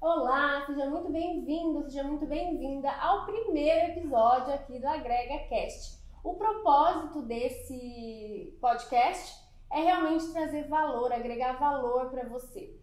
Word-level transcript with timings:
Olá, 0.00 0.64
seja 0.66 0.90
muito 0.90 1.10
bem-vindo, 1.10 1.82
seja 1.84 2.04
muito 2.04 2.26
bem-vinda 2.26 2.90
ao 2.92 3.24
primeiro 3.24 3.92
episódio 3.92 4.52
aqui 4.52 4.78
do 4.78 4.86
Agrega 4.86 5.48
Cast. 5.48 5.98
O 6.22 6.34
propósito 6.34 7.22
desse 7.22 8.56
podcast 8.60 9.42
é 9.72 9.80
realmente 9.80 10.30
trazer 10.32 10.68
valor, 10.68 11.10
agregar 11.12 11.58
valor 11.58 12.10
para 12.10 12.28
você. 12.28 12.76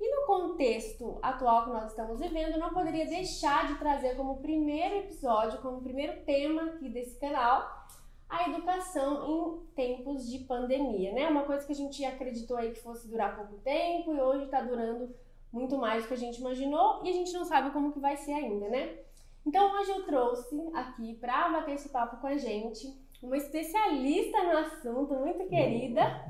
E 0.00 0.16
no 0.16 0.26
contexto 0.26 1.18
atual 1.22 1.64
que 1.64 1.70
nós 1.70 1.90
estamos 1.90 2.20
vivendo, 2.20 2.52
eu 2.52 2.60
não 2.60 2.70
poderia 2.70 3.06
deixar 3.06 3.66
de 3.66 3.78
trazer 3.78 4.16
como 4.16 4.40
primeiro 4.40 4.96
episódio, 4.96 5.60
como 5.60 5.82
primeiro 5.82 6.24
tema 6.24 6.62
aqui 6.62 6.88
desse 6.88 7.18
canal, 7.18 7.79
a 8.30 8.48
educação 8.48 9.26
em 9.28 9.74
tempos 9.74 10.30
de 10.30 10.38
pandemia, 10.38 11.12
né? 11.12 11.28
Uma 11.28 11.42
coisa 11.42 11.66
que 11.66 11.72
a 11.72 11.76
gente 11.76 12.04
acreditou 12.04 12.56
aí 12.56 12.70
que 12.70 12.80
fosse 12.80 13.08
durar 13.08 13.36
pouco 13.36 13.56
tempo 13.62 14.14
e 14.14 14.20
hoje 14.20 14.44
está 14.44 14.62
durando 14.62 15.12
muito 15.52 15.76
mais 15.76 16.04
do 16.04 16.08
que 16.08 16.14
a 16.14 16.18
gente 16.18 16.38
imaginou 16.38 17.04
e 17.04 17.10
a 17.10 17.12
gente 17.12 17.32
não 17.32 17.44
sabe 17.44 17.72
como 17.72 17.92
que 17.92 17.98
vai 17.98 18.16
ser 18.16 18.32
ainda, 18.32 18.68
né? 18.68 18.98
Então 19.44 19.80
hoje 19.80 19.90
eu 19.90 20.04
trouxe 20.04 20.56
aqui 20.74 21.14
para 21.14 21.48
bater 21.48 21.74
esse 21.74 21.88
papo 21.88 22.18
com 22.18 22.28
a 22.28 22.36
gente 22.36 22.96
uma 23.20 23.36
especialista 23.36 24.44
no 24.44 24.58
assunto, 24.58 25.14
muito 25.14 25.48
querida, 25.48 26.24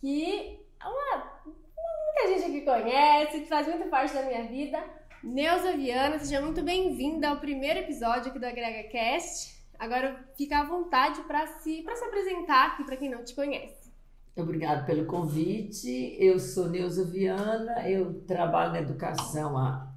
que 0.00 0.58
é 0.82 0.88
uma, 0.88 1.42
muita 1.44 2.28
gente 2.28 2.44
aqui 2.46 2.60
conhece, 2.62 3.40
que 3.40 3.46
faz 3.46 3.68
muito 3.68 3.88
parte 3.90 4.14
da 4.14 4.22
minha 4.22 4.44
vida. 4.44 4.82
Neuza 5.22 5.76
Viana, 5.76 6.18
seja 6.18 6.40
muito 6.40 6.62
bem-vinda 6.62 7.28
ao 7.28 7.36
primeiro 7.36 7.80
episódio 7.80 8.30
aqui 8.30 8.38
do 8.38 8.46
Agrega 8.46 8.88
Cast. 8.88 9.59
Agora 9.80 10.28
fica 10.36 10.58
à 10.58 10.64
vontade 10.64 11.22
para 11.22 11.46
se, 11.46 11.82
se 11.82 12.04
apresentar 12.04 12.66
aqui 12.66 12.84
para 12.84 12.98
quem 12.98 13.10
não 13.10 13.24
te 13.24 13.34
conhece. 13.34 13.90
Obrigada 14.36 14.84
pelo 14.84 15.06
convite. 15.06 16.14
Eu 16.18 16.38
sou 16.38 16.68
Neuza 16.68 17.02
Viana, 17.02 17.88
eu 17.88 18.20
trabalho 18.24 18.72
na 18.72 18.80
educação 18.82 19.56
há 19.56 19.90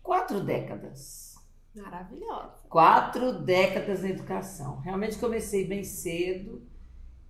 quatro 0.00 0.40
décadas. 0.40 1.34
Maravilhosa. 1.74 2.68
Quatro 2.68 3.32
décadas 3.40 4.02
na 4.04 4.10
educação. 4.10 4.78
Realmente 4.78 5.18
comecei 5.18 5.66
bem 5.66 5.82
cedo 5.82 6.64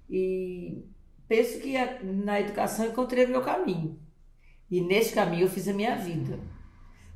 e 0.08 0.84
penso 1.26 1.58
que 1.60 1.78
na 2.04 2.38
educação 2.38 2.84
encontrei 2.84 3.24
o 3.24 3.30
meu 3.30 3.40
caminho. 3.40 3.98
E 4.70 4.82
neste 4.82 5.14
caminho 5.14 5.44
eu 5.44 5.50
fiz 5.50 5.66
a 5.66 5.72
minha 5.72 5.96
vida. 5.96 6.38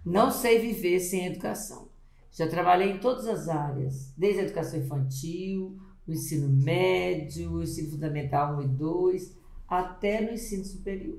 Não 0.07 0.31
sei 0.31 0.59
viver 0.59 1.01
sem 1.01 1.27
educação. 1.27 1.90
Já 2.31 2.49
trabalhei 2.49 2.93
em 2.93 2.99
todas 2.99 3.27
as 3.27 3.49
áreas, 3.49 4.13
desde 4.17 4.41
a 4.41 4.45
educação 4.45 4.79
infantil, 4.79 5.79
o 6.07 6.13
ensino 6.13 6.49
médio, 6.49 7.53
o 7.53 7.63
ensino 7.63 7.91
fundamental 7.91 8.57
1 8.59 8.63
e 8.63 8.69
2, 8.69 9.37
até 9.69 10.21
no 10.21 10.33
ensino 10.33 10.65
superior. 10.65 11.19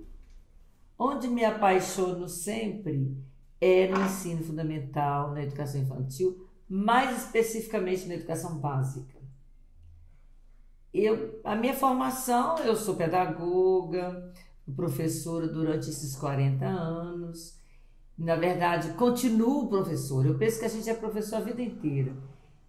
Onde 0.98 1.28
me 1.28 1.44
apaixono 1.44 2.30
sempre 2.30 3.18
é 3.60 3.88
no 3.88 4.02
ensino 4.02 4.44
fundamental, 4.44 5.32
na 5.32 5.44
educação 5.44 5.82
infantil, 5.82 6.48
mais 6.68 7.26
especificamente 7.26 8.08
na 8.08 8.16
educação 8.16 8.58
básica. 8.58 9.20
Eu, 10.94 11.40
a 11.44 11.56
minha 11.56 11.74
formação, 11.74 12.58
eu 12.60 12.76
sou 12.76 12.96
pedagoga, 12.96 14.34
professora 14.76 15.48
durante 15.48 15.90
esses 15.90 16.16
40 16.16 16.66
anos. 16.66 17.61
Na 18.22 18.36
verdade, 18.36 18.94
continuo 18.94 19.68
professora. 19.68 20.28
Eu 20.28 20.38
penso 20.38 20.60
que 20.60 20.66
a 20.66 20.70
gente 20.70 20.88
é 20.88 20.94
professor 20.94 21.38
a 21.38 21.40
vida 21.40 21.60
inteira. 21.60 22.16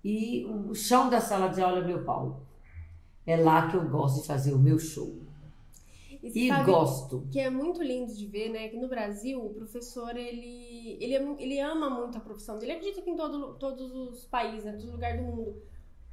E 0.03 0.47
o 0.47 0.75
chão 0.75 1.11
da 1.11 1.21
sala 1.21 1.49
de 1.49 1.61
aula 1.61 1.81
é 1.81 1.85
meu 1.85 2.05
pau. 2.05 2.41
É 3.27 3.37
lá 3.37 3.69
que 3.69 3.77
eu 3.77 3.87
gosto 3.87 4.23
de 4.23 4.27
fazer 4.27 4.55
o 4.55 4.59
meu 4.59 4.79
show. 4.79 5.21
E, 6.23 6.49
e 6.49 6.65
gosto. 6.65 7.29
Que 7.31 7.39
é 7.39 7.51
muito 7.51 7.83
lindo 7.83 8.15
de 8.15 8.27
ver, 8.27 8.49
né? 8.49 8.69
Que 8.69 8.79
no 8.79 8.89
Brasil 8.89 9.45
o 9.45 9.53
professor 9.53 10.17
ele, 10.17 10.97
ele, 10.99 11.15
é, 11.17 11.37
ele 11.39 11.61
ama 11.61 11.91
muito 11.91 12.17
a 12.17 12.21
profissão 12.21 12.59
dele. 12.59 12.73
Acredito 12.73 13.03
que 13.03 13.11
em 13.11 13.17
todo, 13.17 13.55
todos 13.55 13.93
os 13.93 14.25
países, 14.25 14.65
em 14.65 14.79
todo 14.79 14.93
lugar 14.93 15.19
do 15.19 15.23
mundo. 15.23 15.63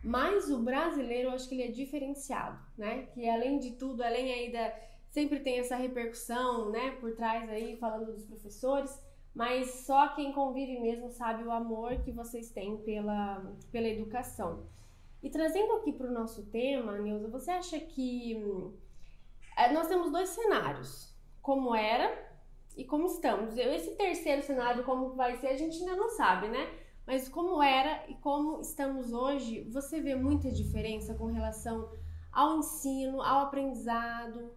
Mas 0.03 0.49
o 0.49 0.59
brasileiro, 0.59 1.29
eu 1.29 1.33
acho 1.33 1.47
que 1.47 1.55
ele 1.55 1.63
é 1.63 1.71
diferenciado, 1.71 2.59
né? 2.77 3.03
Que 3.13 3.27
além 3.29 3.57
de 3.57 3.71
tudo, 3.71 4.03
além 4.03 4.33
aí 4.33 4.51
da. 4.51 4.73
Sempre 5.09 5.39
tem 5.39 5.59
essa 5.59 5.77
repercussão, 5.77 6.69
né? 6.71 6.91
Por 6.99 7.15
trás 7.15 7.49
aí, 7.49 7.77
falando 7.77 8.13
dos 8.13 8.25
professores. 8.25 8.99
Mas 9.33 9.85
só 9.85 10.09
quem 10.09 10.33
convive 10.33 10.79
mesmo 10.79 11.09
sabe 11.09 11.43
o 11.43 11.51
amor 11.51 11.97
que 12.01 12.11
vocês 12.11 12.49
têm 12.51 12.77
pela, 12.77 13.45
pela 13.71 13.87
educação. 13.87 14.65
E 15.21 15.29
trazendo 15.29 15.73
aqui 15.73 15.93
para 15.93 16.07
o 16.07 16.13
nosso 16.13 16.45
tema, 16.47 16.97
Neuza, 16.97 17.27
você 17.27 17.51
acha 17.51 17.79
que 17.79 18.37
é, 19.55 19.71
nós 19.73 19.87
temos 19.87 20.11
dois 20.11 20.29
cenários, 20.29 21.13
como 21.41 21.75
era 21.75 22.29
e 22.75 22.85
como 22.85 23.05
estamos. 23.05 23.57
Esse 23.57 23.95
terceiro 23.95 24.41
cenário, 24.41 24.83
como 24.83 25.09
vai 25.15 25.35
ser, 25.37 25.47
a 25.47 25.57
gente 25.57 25.79
ainda 25.79 25.95
não 25.95 26.09
sabe, 26.09 26.47
né? 26.47 26.79
Mas 27.05 27.27
como 27.27 27.61
era 27.61 28.03
e 28.07 28.15
como 28.15 28.61
estamos 28.61 29.11
hoje, 29.11 29.61
você 29.69 29.99
vê 29.99 30.15
muita 30.15 30.51
diferença 30.51 31.13
com 31.15 31.25
relação 31.25 31.89
ao 32.31 32.59
ensino, 32.59 33.21
ao 33.21 33.47
aprendizado, 33.47 34.51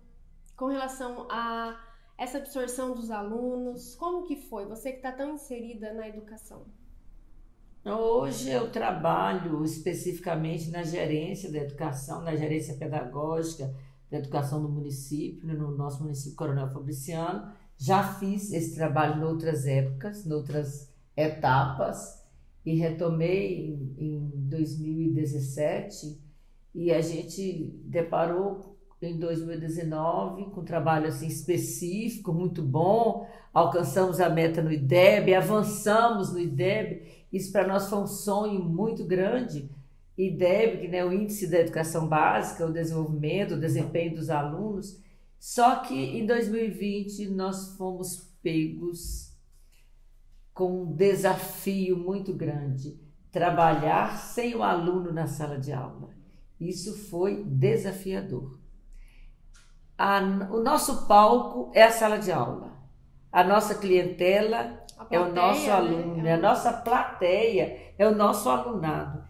com 0.56 0.66
relação 0.66 1.26
a 1.30 1.91
essa 2.16 2.38
absorção 2.38 2.94
dos 2.94 3.10
alunos. 3.10 3.94
Como 3.96 4.26
que 4.26 4.36
foi? 4.36 4.66
Você 4.66 4.90
que 4.90 4.98
está 4.98 5.12
tão 5.12 5.34
inserida 5.34 5.92
na 5.92 6.08
educação. 6.08 6.64
Hoje 7.84 8.50
eu 8.50 8.70
trabalho 8.70 9.64
especificamente 9.64 10.70
na 10.70 10.84
gerência 10.84 11.50
da 11.50 11.58
educação, 11.58 12.22
na 12.22 12.36
gerência 12.36 12.74
pedagógica, 12.74 13.74
da 14.08 14.18
Educação 14.18 14.62
do 14.62 14.68
município, 14.68 15.46
né, 15.46 15.54
no 15.54 15.74
nosso 15.74 16.02
município 16.02 16.36
Coronel 16.36 16.68
Fabriciano. 16.68 17.50
Já 17.78 18.04
fiz 18.14 18.52
esse 18.52 18.74
trabalho 18.74 19.20
em 19.20 19.24
outras 19.24 19.66
épocas, 19.66 20.26
em 20.26 20.32
outras 20.32 20.92
etapas, 21.16 22.22
e 22.64 22.76
retomei 22.76 23.66
em, 23.66 23.94
em 23.98 24.30
2017 24.48 26.20
e 26.74 26.92
a 26.92 27.00
gente 27.00 27.80
deparou 27.84 28.71
em 29.06 29.18
2019 29.18 30.46
com 30.50 30.60
um 30.60 30.64
trabalho 30.64 31.08
assim 31.08 31.26
específico, 31.26 32.32
muito 32.32 32.62
bom, 32.62 33.28
alcançamos 33.52 34.20
a 34.20 34.28
meta 34.28 34.62
no 34.62 34.72
IDEB, 34.72 35.34
avançamos 35.34 36.32
no 36.32 36.38
IDEB, 36.38 37.26
isso 37.32 37.50
para 37.50 37.66
nós 37.66 37.88
foi 37.88 37.98
um 37.98 38.06
sonho 38.06 38.60
muito 38.60 39.04
grande, 39.04 39.70
IDEB, 40.16 40.88
né, 40.88 41.04
o 41.04 41.12
Índice 41.12 41.46
da 41.48 41.58
Educação 41.58 42.06
Básica, 42.06 42.66
o 42.66 42.72
desenvolvimento, 42.72 43.54
o 43.54 43.60
desempenho 43.60 44.14
dos 44.14 44.30
alunos. 44.30 45.00
Só 45.38 45.76
que 45.76 45.94
em 45.94 46.26
2020 46.26 47.28
nós 47.30 47.74
fomos 47.76 48.28
pegos 48.42 49.32
com 50.52 50.82
um 50.82 50.92
desafio 50.92 51.96
muito 51.96 52.34
grande, 52.34 53.00
trabalhar 53.30 54.18
sem 54.18 54.54
o 54.54 54.62
aluno 54.62 55.12
na 55.12 55.26
sala 55.26 55.58
de 55.58 55.72
aula. 55.72 56.10
Isso 56.60 56.94
foi 57.08 57.42
desafiador. 57.42 58.61
A, 60.04 60.18
o 60.50 60.60
nosso 60.60 61.06
palco 61.06 61.70
é 61.72 61.84
a 61.84 61.92
sala 61.92 62.18
de 62.18 62.32
aula. 62.32 62.72
A 63.30 63.44
nossa 63.44 63.76
clientela 63.76 64.82
a 64.98 65.04
plateia, 65.04 65.16
é 65.16 65.20
o 65.20 65.32
nosso 65.32 65.66
né? 65.66 65.70
aluno, 65.70 66.16
né? 66.16 66.34
a 66.34 66.36
nossa 66.36 66.72
plateia 66.72 67.94
é 67.96 68.08
o 68.08 68.12
nosso 68.12 68.48
alunado. 68.48 69.22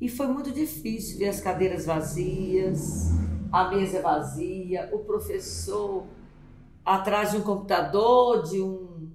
E 0.00 0.08
foi 0.08 0.28
muito 0.28 0.52
difícil 0.52 1.18
ver 1.18 1.30
as 1.30 1.40
cadeiras 1.40 1.84
vazias, 1.84 3.10
a 3.50 3.70
mesa 3.70 4.00
vazia, 4.02 4.88
o 4.92 5.00
professor 5.00 6.06
atrás 6.84 7.32
de 7.32 7.38
um 7.38 7.42
computador, 7.42 8.44
de 8.44 8.62
um, 8.62 9.10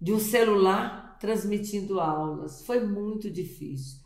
de 0.00 0.12
um 0.12 0.18
celular, 0.18 1.18
transmitindo 1.20 2.00
aulas. 2.00 2.66
Foi 2.66 2.84
muito 2.84 3.30
difícil. 3.30 4.00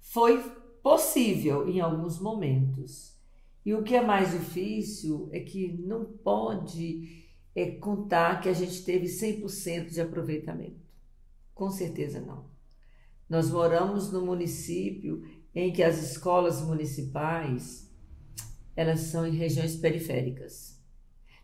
Foi 0.00 0.38
possível 0.82 1.68
em 1.68 1.78
alguns 1.82 2.18
momentos. 2.18 3.13
E 3.64 3.74
o 3.74 3.82
que 3.82 3.94
é 3.94 4.02
mais 4.04 4.32
difícil 4.32 5.28
é 5.32 5.40
que 5.40 5.72
não 5.72 6.04
pode 6.04 7.24
é, 7.54 7.70
contar 7.72 8.40
que 8.40 8.48
a 8.48 8.52
gente 8.52 8.84
teve 8.84 9.06
100% 9.06 9.90
de 9.90 10.00
aproveitamento. 10.00 10.84
Com 11.54 11.70
certeza 11.70 12.20
não. 12.20 12.50
Nós 13.28 13.50
moramos 13.50 14.12
no 14.12 14.24
município 14.24 15.22
em 15.54 15.72
que 15.72 15.82
as 15.82 16.02
escolas 16.02 16.60
municipais 16.60 17.90
elas 18.76 19.00
são 19.00 19.26
em 19.26 19.36
regiões 19.36 19.76
periféricas. 19.76 20.82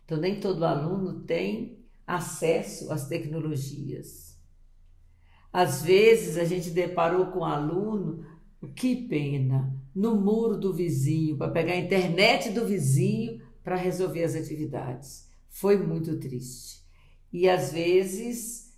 Então 0.05 0.17
nem 0.17 0.39
todo 0.39 0.65
aluno 0.65 1.21
tem 1.21 1.79
acesso 2.05 2.91
às 2.91 3.07
tecnologias. 3.07 4.37
Às 5.51 5.81
vezes 5.81 6.37
a 6.37 6.43
gente 6.43 6.69
deparou 6.69 7.27
com 7.27 7.39
um 7.39 7.45
aluno, 7.45 8.25
que 8.67 8.95
pena, 9.07 9.73
no 9.93 10.15
muro 10.15 10.57
do 10.57 10.73
vizinho, 10.73 11.37
para 11.37 11.51
pegar 11.51 11.73
a 11.73 11.77
internet 11.77 12.49
do 12.51 12.65
vizinho 12.65 13.41
para 13.63 13.75
resolver 13.75 14.23
as 14.23 14.35
atividades. 14.35 15.27
Foi 15.49 15.77
muito 15.77 16.17
triste. 16.17 16.81
E 17.31 17.49
às 17.49 17.71
vezes 17.71 18.73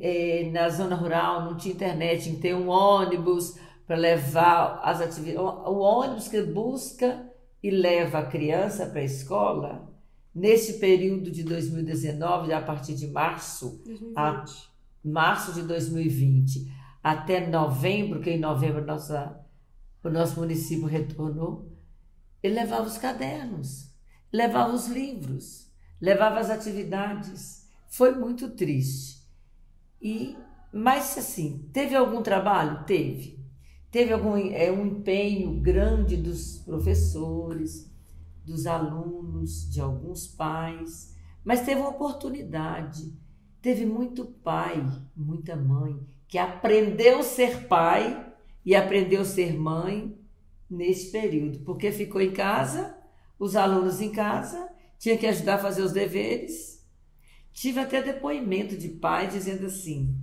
é, 0.00 0.50
na 0.52 0.68
zona 0.68 0.94
rural 0.94 1.44
não 1.44 1.56
tinha 1.56 1.74
internet, 1.74 2.24
tinha 2.24 2.34
que 2.34 2.40
ter 2.40 2.54
um 2.54 2.68
ônibus 2.68 3.56
para 3.86 3.96
levar 3.96 4.80
as 4.82 5.00
atividades. 5.00 5.40
O 5.40 5.78
ônibus 5.78 6.28
que 6.28 6.42
busca 6.42 7.30
e 7.62 7.70
leva 7.70 8.18
a 8.18 8.26
criança 8.26 8.86
para 8.86 9.00
a 9.00 9.04
escola 9.04 9.96
Nesse 10.36 10.74
período 10.74 11.30
de 11.30 11.42
2019, 11.42 12.52
a 12.52 12.60
partir 12.60 12.94
de 12.94 13.06
março, 13.06 13.80
2020. 13.86 14.18
a 14.18 14.44
março 15.02 15.54
de 15.54 15.62
2020 15.62 16.70
até 17.06 17.46
novembro, 17.46 18.20
que 18.20 18.30
em 18.30 18.40
novembro 18.40 18.84
nossa, 18.84 19.40
o 20.02 20.10
nosso 20.10 20.40
município 20.40 20.88
retornou, 20.88 21.70
ele 22.42 22.54
levava 22.54 22.82
os 22.82 22.98
cadernos, 22.98 23.94
levava 24.32 24.74
os 24.74 24.88
livros, 24.88 25.70
levava 26.00 26.40
as 26.40 26.50
atividades. 26.50 27.70
Foi 27.86 28.12
muito 28.12 28.50
triste. 28.50 29.24
E, 30.02 30.36
mas 30.72 31.16
assim, 31.16 31.70
teve 31.72 31.94
algum 31.94 32.22
trabalho? 32.22 32.84
Teve. 32.86 33.38
Teve 33.88 34.12
algum 34.12 34.36
é, 34.36 34.68
um 34.72 34.84
empenho 34.84 35.60
grande 35.60 36.16
dos 36.16 36.58
professores, 36.58 37.88
dos 38.44 38.66
alunos, 38.66 39.70
de 39.70 39.80
alguns 39.80 40.26
pais, 40.26 41.14
mas 41.44 41.64
teve 41.64 41.80
uma 41.80 41.90
oportunidade. 41.90 43.16
Teve 43.62 43.86
muito 43.86 44.24
pai, 44.24 44.84
muita 45.14 45.54
mãe 45.54 46.15
que 46.28 46.38
aprendeu 46.38 47.22
ser 47.22 47.66
pai 47.66 48.26
e 48.64 48.74
aprendeu 48.74 49.24
ser 49.24 49.56
mãe 49.56 50.18
nesse 50.68 51.12
período, 51.12 51.60
porque 51.60 51.92
ficou 51.92 52.20
em 52.20 52.32
casa, 52.32 52.96
os 53.38 53.54
alunos 53.54 54.00
em 54.00 54.10
casa, 54.10 54.68
tinha 54.98 55.16
que 55.16 55.26
ajudar 55.26 55.54
a 55.54 55.58
fazer 55.58 55.82
os 55.82 55.92
deveres. 55.92 56.84
Tive 57.52 57.80
até 57.80 58.02
depoimento 58.02 58.76
de 58.76 58.88
pai 58.88 59.28
dizendo 59.28 59.66
assim: 59.66 60.18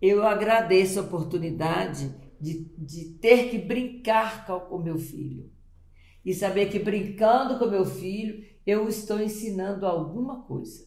eu 0.00 0.22
agradeço 0.26 0.98
a 0.98 1.02
oportunidade 1.02 2.12
de, 2.40 2.64
de 2.76 3.04
ter 3.20 3.48
que 3.50 3.58
brincar 3.58 4.44
com 4.46 4.76
o 4.76 4.82
meu 4.82 4.98
filho 4.98 5.48
e 6.24 6.34
saber 6.34 6.70
que 6.70 6.78
brincando 6.78 7.58
com 7.58 7.66
meu 7.66 7.84
filho 7.84 8.44
eu 8.66 8.88
estou 8.88 9.20
ensinando 9.20 9.86
alguma 9.86 10.42
coisa. 10.42 10.86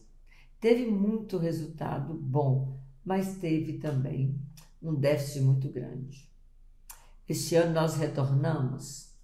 Teve 0.60 0.86
muito 0.86 1.38
resultado 1.38 2.14
bom, 2.14 2.78
mas 3.06 3.36
teve 3.38 3.74
também 3.74 4.36
um 4.82 4.92
déficit 4.92 5.42
muito 5.42 5.70
grande. 5.70 6.28
Este 7.28 7.54
ano 7.54 7.72
nós 7.72 7.96
retornamos, 7.96 9.16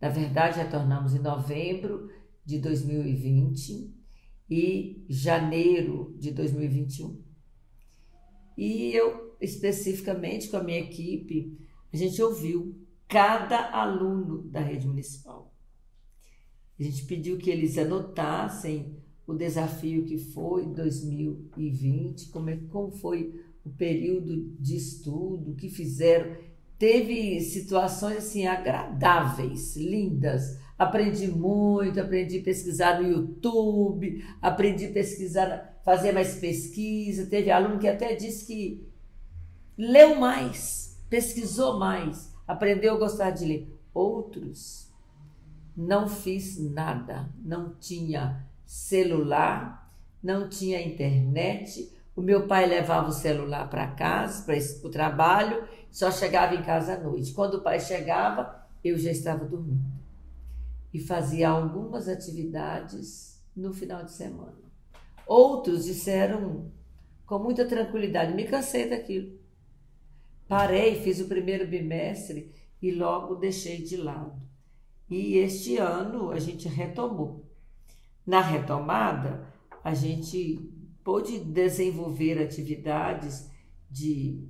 na 0.00 0.08
verdade, 0.08 0.58
retornamos 0.58 1.14
em 1.14 1.20
novembro 1.20 2.10
de 2.44 2.58
2020 2.58 3.94
e 4.50 5.06
janeiro 5.08 6.16
de 6.18 6.32
2021. 6.32 7.22
E 8.58 8.92
eu, 8.92 9.36
especificamente 9.40 10.48
com 10.48 10.56
a 10.56 10.64
minha 10.64 10.80
equipe, 10.80 11.56
a 11.92 11.96
gente 11.96 12.20
ouviu 12.20 12.84
cada 13.06 13.70
aluno 13.70 14.42
da 14.42 14.60
rede 14.60 14.88
municipal. 14.88 15.54
A 16.78 16.82
gente 16.82 17.04
pediu 17.04 17.38
que 17.38 17.50
eles 17.50 17.78
anotassem 17.78 19.00
o 19.30 19.36
desafio 19.36 20.04
que 20.04 20.18
foi 20.18 20.66
2020, 20.66 22.28
como, 22.30 22.50
é, 22.50 22.58
como 22.68 22.90
foi 22.90 23.40
o 23.64 23.70
período 23.70 24.50
de 24.58 24.76
estudo, 24.76 25.54
que 25.54 25.68
fizeram. 25.68 26.36
Teve 26.78 27.40
situações 27.40 28.18
assim 28.18 28.46
agradáveis, 28.46 29.76
lindas. 29.76 30.58
Aprendi 30.78 31.28
muito, 31.28 32.00
aprendi 32.00 32.38
a 32.38 32.42
pesquisar 32.42 33.00
no 33.00 33.08
YouTube, 33.08 34.24
aprendi 34.40 34.86
a 34.86 34.92
pesquisar, 34.92 35.80
fazer 35.84 36.12
mais 36.12 36.36
pesquisa. 36.36 37.26
Teve 37.26 37.50
aluno 37.50 37.78
que 37.78 37.86
até 37.86 38.14
disse 38.14 38.46
que 38.46 38.88
leu 39.76 40.16
mais, 40.16 40.98
pesquisou 41.08 41.78
mais, 41.78 42.34
aprendeu 42.48 42.94
a 42.94 42.98
gostar 42.98 43.30
de 43.30 43.44
ler. 43.44 43.80
Outros 43.92 44.90
não 45.76 46.08
fiz 46.08 46.58
nada, 46.58 47.32
não 47.42 47.74
tinha 47.78 48.49
celular, 48.70 49.92
não 50.22 50.48
tinha 50.48 50.80
internet. 50.80 51.92
O 52.14 52.22
meu 52.22 52.46
pai 52.46 52.66
levava 52.66 53.08
o 53.08 53.12
celular 53.12 53.68
para 53.68 53.88
casa, 53.88 54.44
para 54.44 54.56
o 54.86 54.90
trabalho, 54.90 55.66
só 55.90 56.08
chegava 56.08 56.54
em 56.54 56.62
casa 56.62 56.94
à 56.94 57.00
noite. 57.00 57.32
Quando 57.32 57.54
o 57.54 57.62
pai 57.62 57.80
chegava, 57.80 58.64
eu 58.84 58.96
já 58.96 59.10
estava 59.10 59.44
dormindo. 59.44 59.90
E 60.94 61.00
fazia 61.00 61.48
algumas 61.48 62.06
atividades 62.08 63.42
no 63.56 63.72
final 63.72 64.04
de 64.04 64.12
semana. 64.12 64.54
Outros 65.26 65.86
disseram 65.86 66.70
com 67.26 67.40
muita 67.40 67.66
tranquilidade: 67.66 68.34
me 68.34 68.44
cansei 68.44 68.88
daquilo. 68.88 69.36
Parei, 70.46 71.02
fiz 71.02 71.20
o 71.20 71.26
primeiro 71.26 71.66
bimestre 71.66 72.54
e 72.80 72.92
logo 72.92 73.34
deixei 73.34 73.82
de 73.82 73.96
lado. 73.96 74.40
E 75.08 75.38
este 75.38 75.76
ano 75.76 76.30
a 76.30 76.38
gente 76.38 76.68
retomou. 76.68 77.49
Na 78.30 78.40
retomada, 78.40 79.44
a 79.82 79.92
gente 79.92 80.60
pôde 81.02 81.40
desenvolver 81.40 82.40
atividades 82.40 83.50
de, 83.90 84.48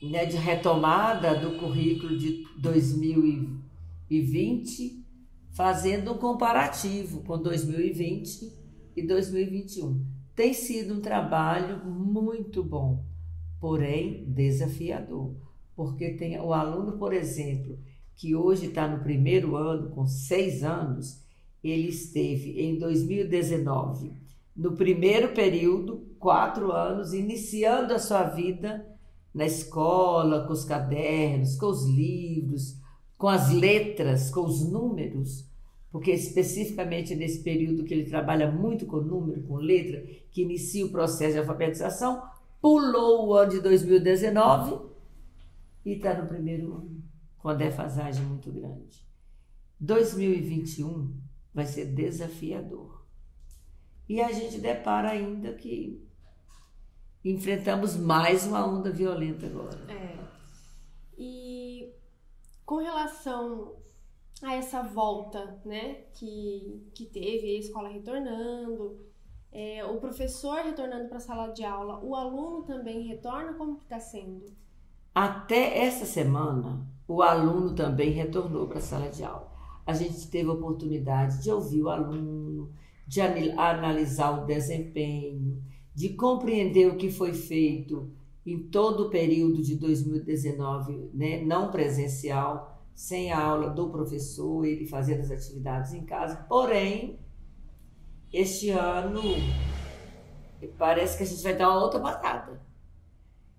né, 0.00 0.24
de 0.24 0.36
retomada 0.36 1.34
do 1.34 1.58
currículo 1.58 2.16
de 2.16 2.44
2020, 2.60 5.04
fazendo 5.50 6.12
um 6.12 6.18
comparativo 6.18 7.24
com 7.24 7.42
2020 7.42 8.56
e 8.94 9.04
2021. 9.04 10.06
Tem 10.36 10.54
sido 10.54 10.94
um 10.94 11.00
trabalho 11.00 11.84
muito 11.84 12.62
bom, 12.62 13.04
porém 13.58 14.26
desafiador, 14.28 15.34
porque 15.74 16.10
tem 16.10 16.38
o 16.38 16.52
aluno, 16.52 16.98
por 16.98 17.12
exemplo, 17.12 17.80
que 18.14 18.36
hoje 18.36 18.66
está 18.66 18.86
no 18.86 19.02
primeiro 19.02 19.56
ano, 19.56 19.90
com 19.90 20.06
seis 20.06 20.62
anos, 20.62 21.21
ele 21.62 21.88
esteve 21.88 22.60
em 22.60 22.78
2019, 22.78 24.12
no 24.54 24.72
primeiro 24.72 25.32
período, 25.32 26.06
quatro 26.18 26.72
anos, 26.72 27.12
iniciando 27.12 27.94
a 27.94 27.98
sua 27.98 28.24
vida 28.24 28.86
na 29.34 29.46
escola, 29.46 30.46
com 30.46 30.52
os 30.52 30.64
cadernos, 30.64 31.56
com 31.56 31.66
os 31.66 31.86
livros, 31.86 32.76
com 33.16 33.28
as 33.28 33.50
letras, 33.50 34.30
com 34.30 34.44
os 34.44 34.68
números, 34.68 35.48
porque 35.90 36.10
especificamente 36.10 37.14
nesse 37.14 37.42
período 37.42 37.84
que 37.84 37.94
ele 37.94 38.04
trabalha 38.04 38.50
muito 38.50 38.84
com 38.86 38.96
número, 38.96 39.42
com 39.42 39.56
letra, 39.56 40.04
que 40.30 40.42
inicia 40.42 40.84
o 40.84 40.90
processo 40.90 41.34
de 41.34 41.38
alfabetização, 41.38 42.22
pulou 42.60 43.28
o 43.28 43.34
ano 43.34 43.52
de 43.52 43.60
2019 43.60 44.86
e 45.84 45.92
está 45.92 46.20
no 46.20 46.28
primeiro 46.28 46.74
ano, 46.74 47.02
com 47.38 47.48
a 47.48 47.54
defasagem 47.54 48.24
muito 48.24 48.50
grande. 48.50 49.06
2021 49.80 51.12
vai 51.54 51.66
ser 51.66 51.86
desafiador. 51.86 53.02
E 54.08 54.20
a 54.20 54.32
gente 54.32 54.58
depara 54.58 55.10
ainda 55.10 55.52
que 55.54 56.06
enfrentamos 57.24 57.96
mais 57.96 58.46
uma 58.46 58.66
onda 58.66 58.90
violenta 58.90 59.46
agora. 59.46 59.78
É. 59.90 60.18
E 61.16 61.92
com 62.64 62.76
relação 62.76 63.76
a 64.42 64.54
essa 64.54 64.82
volta, 64.82 65.60
né, 65.64 66.04
que, 66.14 66.90
que 66.94 67.06
teve 67.06 67.56
a 67.56 67.58
escola 67.60 67.88
retornando, 67.88 68.98
é, 69.52 69.84
o 69.84 70.00
professor 70.00 70.56
retornando 70.64 71.08
para 71.08 71.18
a 71.18 71.20
sala 71.20 71.48
de 71.48 71.64
aula, 71.64 72.02
o 72.02 72.16
aluno 72.16 72.64
também 72.64 73.06
retorna, 73.06 73.54
como 73.54 73.76
que 73.76 73.84
está 73.84 74.00
sendo? 74.00 74.46
Até 75.14 75.84
essa 75.84 76.06
semana, 76.06 76.84
o 77.06 77.22
aluno 77.22 77.74
também 77.74 78.10
retornou 78.10 78.66
para 78.66 78.78
a 78.78 78.82
sala 78.82 79.10
de 79.10 79.22
aula 79.22 79.51
a 79.86 79.92
gente 79.92 80.28
teve 80.28 80.48
a 80.48 80.52
oportunidade 80.52 81.42
de 81.42 81.50
ouvir 81.50 81.82
o 81.82 81.88
aluno, 81.88 82.70
de 83.06 83.20
analisar 83.20 84.42
o 84.42 84.46
desempenho, 84.46 85.62
de 85.94 86.10
compreender 86.10 86.88
o 86.88 86.96
que 86.96 87.10
foi 87.10 87.32
feito 87.32 88.10
em 88.44 88.58
todo 88.58 89.06
o 89.06 89.10
período 89.10 89.62
de 89.62 89.76
2019, 89.76 91.10
né, 91.12 91.42
não 91.42 91.70
presencial, 91.70 92.80
sem 92.94 93.32
a 93.32 93.40
aula 93.40 93.70
do 93.70 93.88
professor, 93.90 94.64
ele 94.64 94.86
fazendo 94.86 95.20
as 95.20 95.30
atividades 95.30 95.92
em 95.92 96.04
casa. 96.04 96.36
Porém, 96.48 97.18
este 98.32 98.70
ano 98.70 99.22
parece 100.78 101.16
que 101.16 101.22
a 101.22 101.26
gente 101.26 101.42
vai 101.42 101.56
dar 101.56 101.70
uma 101.70 101.82
outra 101.82 102.00
batata. 102.00 102.60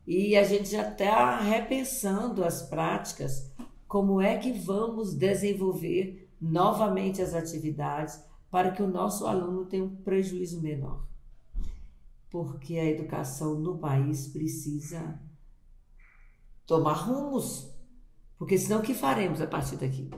E 0.06 0.36
a 0.36 0.44
gente 0.44 0.70
já 0.70 0.90
está 0.90 1.40
repensando 1.40 2.44
as 2.44 2.62
práticas 2.64 3.53
como 3.94 4.20
é 4.20 4.40
que 4.40 4.52
vamos 4.52 5.14
desenvolver 5.14 6.28
novamente 6.42 7.22
as 7.22 7.36
atividades 7.36 8.20
para 8.50 8.72
que 8.72 8.82
o 8.82 8.88
nosso 8.88 9.28
aluno 9.28 9.68
tenha 9.68 9.84
um 9.84 9.96
prejuízo 9.98 10.64
menor. 10.64 11.08
Porque 12.28 12.76
a 12.80 12.86
educação 12.86 13.60
no 13.60 13.78
país 13.78 14.28
precisa 14.28 15.22
tomar 16.66 16.94
rumos, 16.94 17.72
porque 18.36 18.58
senão 18.58 18.80
o 18.80 18.82
que 18.82 18.96
faremos 18.96 19.40
a 19.40 19.46
partir 19.46 19.76
daqui? 19.76 20.10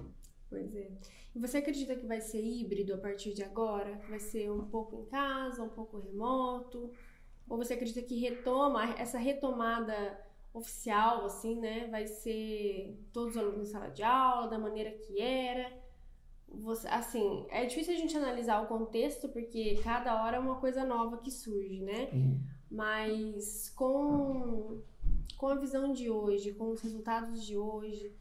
Pois 0.50 0.74
é. 0.74 0.94
E 1.36 1.38
você 1.38 1.58
acredita 1.58 1.98
que 1.98 2.08
vai 2.08 2.22
ser 2.22 2.41
híbrido 2.41 2.94
a 2.94 2.98
partir 2.98 3.34
de 3.34 3.44
agora? 3.44 4.00
Vai 4.10 4.22
ser 4.22 4.50
um 4.50 4.67
pouco 4.67 4.96
em 4.96 5.05
casa, 5.08 5.62
um 5.62 5.67
pouco 5.67 5.98
remoto? 5.98 6.94
Ou 7.50 7.58
você 7.58 7.74
acredita 7.74 8.01
que 8.01 8.22
retoma 8.22 8.94
essa 8.98 9.17
retomada 9.17 10.25
oficial, 10.56 11.26
assim, 11.26 11.60
né? 11.60 11.88
Vai 11.88 12.08
ser 12.08 12.98
todos 13.12 13.36
os 13.36 13.38
alunos 13.38 13.70
em 13.70 13.72
sala 13.72 13.90
de 13.90 14.02
aula, 14.02 14.48
da 14.48 14.58
maneira 14.58 14.92
que 14.92 15.22
era. 15.22 15.72
você, 16.48 16.88
assim, 16.88 17.46
é 17.50 17.66
difícil 17.66 17.94
a 17.94 17.98
gente 17.98 18.16
analisar 18.16 18.64
o 18.64 18.68
contexto 18.68 19.28
porque 19.30 19.76
cada 19.84 20.24
hora 20.24 20.38
é 20.38 20.40
uma 20.40 20.56
coisa 20.56 20.86
nova 20.86 21.18
que 21.18 21.30
surge, 21.30 21.82
né? 21.82 22.04
É. 22.04 22.56
Mas 22.72 23.70
com, 23.76 24.82
com 25.38 25.48
a 25.48 25.56
visão 25.56 25.92
de 25.92 26.10
hoje, 26.10 26.54
com 26.54 26.72
os 26.72 26.82
resultados 26.82 27.46
de 27.46 27.58
hoje, 27.58 28.16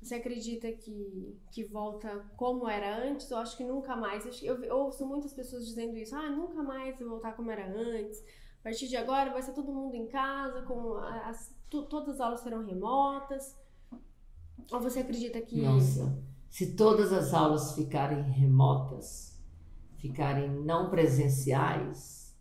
você 0.00 0.16
acredita 0.16 0.70
que, 0.72 1.38
que 1.52 1.64
volta 1.64 2.24
como 2.36 2.68
era 2.68 3.04
antes? 3.04 3.30
Eu 3.30 3.38
acho 3.38 3.56
que 3.56 3.64
nunca 3.64 3.96
mais. 3.96 4.42
Eu, 4.42 4.62
eu 4.62 4.76
ouço 4.76 5.06
muitas 5.06 5.32
pessoas 5.32 5.66
dizendo 5.66 5.96
isso. 5.96 6.14
Ah, 6.14 6.30
nunca 6.30 6.62
mais 6.62 6.98
voltar 7.00 7.36
como 7.36 7.50
era 7.50 7.66
antes. 7.68 8.20
A 8.60 8.62
partir 8.62 8.88
de 8.88 8.96
agora 8.96 9.32
vai 9.32 9.42
ser 9.42 9.52
todo 9.52 9.72
mundo 9.72 9.94
em 9.96 10.06
casa, 10.06 10.62
com 10.62 10.94
as, 10.96 11.52
tu, 11.72 11.82
todas 11.84 12.16
as 12.16 12.20
aulas 12.20 12.40
serão 12.40 12.66
remotas. 12.66 13.56
Ou 14.70 14.78
você 14.78 15.00
acredita 15.00 15.40
que. 15.40 15.62
Nossa, 15.62 16.22
se 16.50 16.76
todas 16.76 17.10
as 17.12 17.32
aulas 17.32 17.72
ficarem 17.72 18.22
remotas, 18.30 19.40
ficarem 19.96 20.50
não 20.50 20.90
presenciais, 20.90 22.36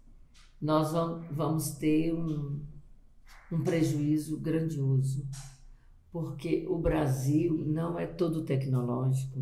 nós 0.61 0.91
vamos 1.31 1.71
ter 1.71 2.13
um, 2.13 2.61
um 3.49 3.63
prejuízo 3.63 4.37
grandioso. 4.37 5.25
Porque 6.11 6.67
o 6.67 6.77
Brasil 6.77 7.63
não 7.65 7.97
é 7.97 8.05
todo 8.05 8.43
tecnológico. 8.43 9.41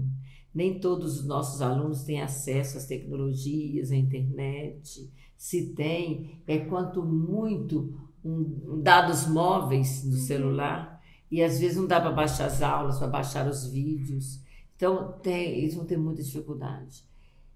Nem 0.54 0.80
todos 0.80 1.20
os 1.20 1.26
nossos 1.26 1.64
alunos 1.64 2.04
têm 2.04 2.22
acesso 2.22 2.78
às 2.78 2.86
tecnologias, 2.86 3.92
à 3.92 3.96
internet. 3.96 5.12
Se 5.36 5.74
tem, 5.74 6.44
é 6.46 6.60
quanto 6.60 7.04
muito 7.04 8.09
um, 8.24 8.82
dados 8.82 9.28
móveis 9.28 10.04
no 10.04 10.18
celular. 10.18 11.00
E 11.32 11.44
às 11.44 11.60
vezes 11.60 11.78
não 11.78 11.86
dá 11.88 12.02
para 12.02 12.12
baixar 12.12 12.46
as 12.46 12.62
aulas, 12.62 12.98
para 12.98 13.08
baixar 13.08 13.48
os 13.48 13.68
vídeos. 13.68 14.40
Então, 14.76 15.14
tem, 15.22 15.60
eles 15.60 15.76
vão 15.76 15.86
ter 15.86 15.98
muita 15.98 16.24
dificuldade. 16.24 17.04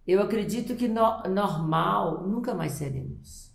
Eu 0.05 0.21
acredito 0.21 0.75
que 0.75 0.87
no, 0.87 1.23
normal 1.29 2.27
nunca 2.27 2.53
mais 2.53 2.73
seremos. 2.73 3.51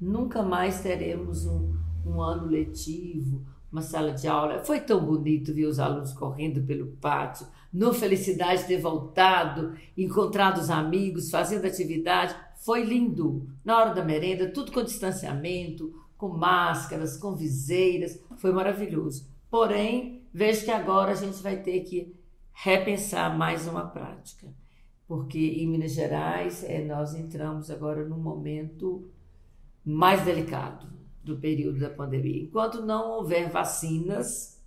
Nunca 0.00 0.42
mais 0.42 0.80
teremos 0.80 1.46
um, 1.46 1.76
um 2.04 2.20
ano 2.20 2.46
letivo, 2.46 3.44
uma 3.70 3.82
sala 3.82 4.12
de 4.12 4.26
aula. 4.26 4.64
Foi 4.64 4.80
tão 4.80 5.04
bonito 5.04 5.52
ver 5.52 5.66
os 5.66 5.78
alunos 5.78 6.12
correndo 6.12 6.62
pelo 6.62 6.92
pátio, 6.96 7.46
no 7.72 7.92
felicidade 7.92 8.62
de 8.62 8.68
ter 8.68 8.80
voltado, 8.80 9.74
encontrado 9.96 10.58
os 10.58 10.70
amigos, 10.70 11.30
fazendo 11.30 11.66
atividade. 11.66 12.34
Foi 12.56 12.84
lindo. 12.84 13.48
Na 13.64 13.78
hora 13.78 13.94
da 13.94 14.04
merenda, 14.04 14.50
tudo 14.50 14.72
com 14.72 14.82
distanciamento, 14.82 15.92
com 16.16 16.28
máscaras, 16.28 17.16
com 17.16 17.34
viseiras. 17.34 18.20
Foi 18.36 18.52
maravilhoso. 18.52 19.28
Porém, 19.50 20.26
vejo 20.32 20.64
que 20.64 20.70
agora 20.70 21.12
a 21.12 21.16
gente 21.16 21.42
vai 21.42 21.62
ter 21.62 21.80
que 21.80 22.14
repensar 22.52 23.36
mais 23.36 23.66
uma 23.66 23.86
prática, 23.86 24.48
porque 25.06 25.38
em 25.38 25.66
Minas 25.66 25.92
Gerais 25.92 26.64
é, 26.64 26.84
nós 26.84 27.14
entramos 27.14 27.70
agora 27.70 28.04
num 28.04 28.18
momento 28.18 29.10
mais 29.84 30.24
delicado 30.24 30.86
do 31.22 31.36
período 31.36 31.80
da 31.80 31.90
pandemia. 31.90 32.42
Enquanto 32.42 32.82
não 32.82 33.18
houver 33.18 33.50
vacinas 33.50 34.62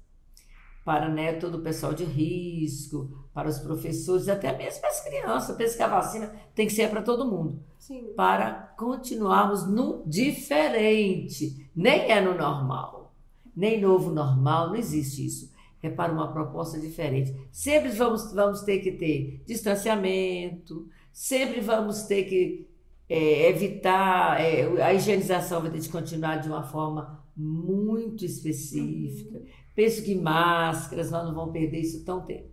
para 0.84 1.10
né, 1.10 1.34
todo 1.34 1.56
o 1.56 1.62
pessoal 1.62 1.94
de 1.94 2.04
risco, 2.04 3.27
para 3.38 3.50
os 3.50 3.60
professores, 3.60 4.28
até 4.28 4.58
mesmo 4.58 4.82
para 4.82 4.90
as 4.90 5.04
crianças, 5.04 5.56
penso 5.56 5.78
que 5.78 5.84
a 5.84 5.88
vacina 5.88 6.34
tem 6.56 6.66
que 6.66 6.74
ser 6.74 6.90
para 6.90 7.04
todo 7.04 7.30
mundo. 7.30 7.60
Sim. 7.78 8.14
Para 8.16 8.74
continuarmos 8.76 9.68
no 9.68 10.02
diferente, 10.08 11.70
nem 11.76 12.12
é 12.12 12.20
no 12.20 12.36
normal, 12.36 13.14
nem 13.56 13.80
novo 13.80 14.10
normal, 14.10 14.70
não 14.70 14.76
existe 14.76 15.24
isso 15.24 15.56
é 15.84 15.90
para 15.92 16.12
uma 16.12 16.34
proposta 16.34 16.80
diferente. 16.80 17.34
Sempre 17.52 17.92
vamos, 17.92 18.34
vamos 18.34 18.62
ter 18.62 18.80
que 18.80 18.92
ter 18.94 19.44
distanciamento, 19.46 20.90
sempre 21.14 21.62
vamos 21.62 22.02
ter 22.04 22.24
que 22.24 22.68
é, 23.08 23.50
evitar, 23.50 24.42
é, 24.42 24.82
a 24.82 24.96
higienização 24.96 25.62
vai 25.62 25.70
ter 25.70 25.80
que 25.80 25.90
continuar 25.90 26.38
de 26.38 26.50
uma 26.50 26.64
forma 26.64 27.24
muito 27.36 28.26
específica. 28.26 29.40
Penso 29.76 30.04
que 30.04 30.16
máscaras, 30.16 31.12
nós 31.12 31.24
não 31.24 31.36
vamos 31.36 31.54
perder 31.54 31.80
isso 31.80 32.04
tão, 32.04 32.26
tempo, 32.26 32.50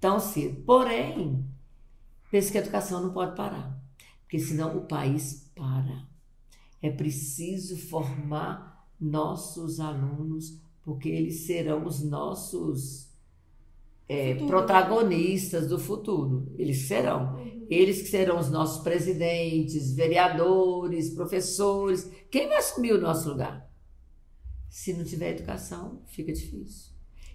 tão 0.00 0.18
cedo. 0.18 0.62
Porém, 0.62 1.44
penso 2.30 2.50
que 2.50 2.58
a 2.58 2.62
educação 2.62 3.02
não 3.02 3.12
pode 3.12 3.36
parar, 3.36 3.78
porque 4.22 4.38
senão 4.38 4.76
o 4.76 4.86
país 4.86 5.50
para. 5.54 6.08
É 6.82 6.90
preciso 6.90 7.76
formar 7.76 8.88
nossos 8.98 9.80
alunos 9.80 10.58
porque 10.82 11.08
eles 11.08 11.46
serão 11.46 11.86
os 11.86 12.02
nossos 12.02 13.10
é, 14.08 14.34
protagonistas 14.34 15.68
do 15.68 15.78
futuro. 15.78 16.52
Eles 16.58 16.78
serão. 16.88 17.36
Uhum. 17.36 17.66
Eles 17.70 18.02
que 18.02 18.08
serão 18.08 18.38
os 18.38 18.50
nossos 18.50 18.82
presidentes, 18.82 19.94
vereadores, 19.94 21.10
professores. 21.10 22.10
Quem 22.30 22.48
vai 22.48 22.56
assumir 22.56 22.92
o 22.92 23.00
nosso 23.00 23.28
lugar? 23.28 23.70
Se 24.68 24.92
não 24.92 25.04
tiver 25.04 25.32
educação, 25.32 26.02
fica 26.06 26.32
difícil. 26.32 26.90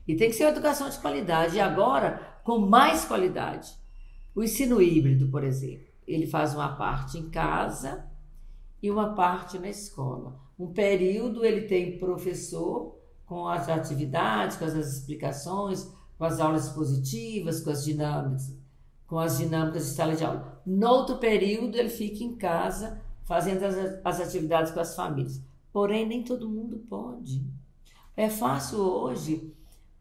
E 0.07 0.15
tem 0.15 0.29
que 0.29 0.35
ser 0.35 0.45
uma 0.45 0.51
educação 0.51 0.89
de 0.89 0.99
qualidade. 0.99 1.55
E 1.55 1.59
agora, 1.59 2.39
com 2.43 2.59
mais 2.59 3.05
qualidade. 3.05 3.73
O 4.35 4.43
ensino 4.43 4.81
híbrido, 4.81 5.27
por 5.29 5.43
exemplo, 5.43 5.87
ele 6.07 6.27
faz 6.27 6.53
uma 6.53 6.75
parte 6.75 7.17
em 7.17 7.29
casa 7.29 8.05
e 8.81 8.91
uma 8.91 9.15
parte 9.15 9.57
na 9.57 9.69
escola. 9.69 10.39
Um 10.57 10.71
período 10.71 11.43
ele 11.43 11.61
tem 11.61 11.97
professor 11.97 12.95
com 13.25 13.47
as 13.47 13.67
atividades, 13.67 14.57
com 14.57 14.65
as 14.65 14.73
explicações, 14.75 15.91
com 16.17 16.23
as 16.23 16.39
aulas 16.39 16.67
expositivas, 16.67 17.61
com 17.61 17.71
as 17.71 17.83
dinâmicas, 17.83 18.55
com 19.07 19.17
as 19.17 19.37
dinâmicas 19.37 19.85
de 19.85 19.91
sala 19.91 20.15
de 20.15 20.23
aula. 20.23 20.61
No 20.65 20.87
outro 20.87 21.17
período, 21.17 21.77
ele 21.77 21.89
fica 21.89 22.23
em 22.23 22.35
casa 22.35 23.01
fazendo 23.23 23.63
as, 23.63 23.75
as 24.03 24.19
atividades 24.19 24.71
com 24.71 24.79
as 24.79 24.95
famílias. 24.95 25.41
Porém, 25.73 26.07
nem 26.07 26.23
todo 26.23 26.49
mundo 26.49 26.77
pode. 26.89 27.43
É 28.15 28.29
fácil 28.29 28.79
hoje 28.79 29.54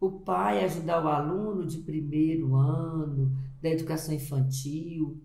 o 0.06 0.20
pai 0.20 0.64
ajudar 0.64 1.04
o 1.04 1.08
aluno 1.08 1.66
de 1.66 1.78
primeiro 1.78 2.54
ano 2.54 3.32
da 3.62 3.70
educação 3.70 4.14
infantil. 4.14 5.20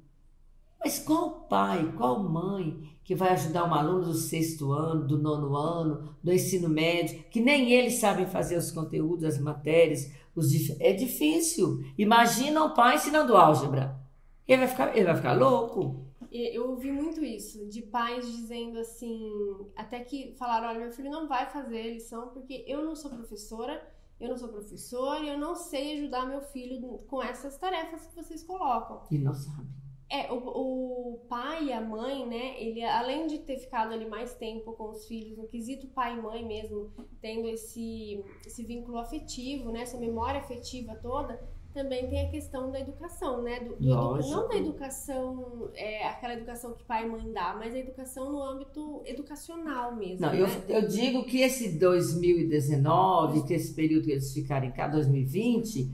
Mas 0.80 0.98
qual 0.98 1.42
pai, 1.50 1.94
qual 1.98 2.24
mãe 2.24 2.82
que 3.04 3.14
vai 3.14 3.34
ajudar 3.34 3.66
um 3.66 3.74
aluno 3.74 4.06
do 4.06 4.14
sexto 4.14 4.72
ano, 4.72 5.06
do 5.06 5.18
nono 5.18 5.56
ano, 5.56 6.16
do 6.24 6.32
ensino 6.32 6.70
médio, 6.70 7.24
que 7.30 7.42
nem 7.42 7.74
eles 7.74 7.96
sabem 7.96 8.26
fazer 8.26 8.56
os 8.56 8.72
conteúdos, 8.72 9.26
as 9.26 9.40
matérias, 9.40 10.12
os 10.36 10.50
dif... 10.50 10.78
é 10.80 10.94
difícil. 10.94 11.84
Imagina 11.98 12.64
um 12.64 12.74
pai 12.74 12.96
ensinando 12.96 13.36
álgebra. 13.36 14.00
Ele 14.48 14.60
vai 14.60 14.68
ficar, 14.68 14.96
ele 14.96 15.06
vai 15.06 15.16
ficar 15.16 15.34
louco. 15.34 16.06
Eu 16.32 16.70
ouvi 16.70 16.92
muito 16.92 17.26
isso, 17.26 17.68
de 17.68 17.82
pais 17.82 18.26
dizendo 18.32 18.78
assim, 18.78 19.32
até 19.76 20.00
que 20.00 20.36
falaram, 20.38 20.70
olha, 20.70 20.80
meu 20.80 20.92
filho 20.92 21.10
não 21.10 21.28
vai 21.28 21.50
fazer 21.50 21.94
lição 21.94 22.28
porque 22.28 22.64
eu 22.68 22.86
não 22.86 22.96
sou 22.96 23.10
professora, 23.10 23.82
eu 24.20 24.30
não 24.30 24.38
sou 24.38 24.50
professor 24.50 25.24
e 25.24 25.30
eu 25.30 25.38
não 25.38 25.56
sei 25.56 25.98
ajudar 25.98 26.28
meu 26.28 26.42
filho 26.42 26.80
com 27.08 27.24
essas 27.24 27.58
tarefas 27.58 28.06
que 28.08 28.16
vocês 28.16 28.44
colocam. 28.44 29.04
E 29.10 29.18
não 29.18 29.34
sabe. 29.34 29.68
É, 30.12 30.32
o, 30.32 30.38
o 30.38 31.20
pai 31.30 31.66
e 31.66 31.74
a 31.74 31.80
mãe, 31.80 32.28
né, 32.28 32.60
ele 32.60 32.84
além 32.84 33.28
de 33.28 33.40
ter 33.40 33.60
ficado 33.60 33.94
ali 33.94 34.10
mais 34.10 34.34
tempo 34.34 34.74
com 34.74 34.90
os 34.90 35.06
filhos, 35.06 35.38
no 35.38 35.48
quesito 35.48 35.88
pai 35.90 36.18
e 36.18 36.22
mãe 36.22 36.44
mesmo, 36.44 36.92
tendo 37.22 37.48
esse, 37.48 38.24
esse 38.44 38.66
vínculo 38.66 38.98
afetivo, 38.98 39.72
né, 39.72 39.82
essa 39.82 40.00
memória 40.00 40.40
afetiva 40.40 40.96
toda, 40.96 41.40
também 41.74 42.08
tem 42.10 42.26
a 42.26 42.30
questão 42.30 42.72
da 42.72 42.80
educação, 42.80 43.42
né, 43.42 43.60
do, 43.60 43.76
do 43.76 43.88
não 43.88 44.48
da 44.48 44.56
educação, 44.56 45.70
é, 45.76 46.08
aquela 46.08 46.34
educação 46.34 46.74
que 46.74 46.84
pai 46.84 47.06
e 47.06 47.10
mãe 47.10 47.32
dá, 47.32 47.56
mas 47.58 47.74
a 47.74 47.78
educação 47.78 48.32
no 48.32 48.42
âmbito 48.42 49.02
educacional 49.06 49.96
mesmo, 49.96 50.26
Não, 50.26 50.34
né? 50.34 50.42
eu, 50.42 50.76
eu 50.76 50.88
digo 50.88 51.24
que 51.26 51.42
esse 51.42 51.78
2019, 51.78 53.44
que 53.44 53.54
esse 53.54 53.74
período 53.74 54.06
que 54.06 54.12
eles 54.12 54.34
ficaram 54.34 54.66
em 54.66 54.72
cá, 54.72 54.88
2020, 54.88 55.92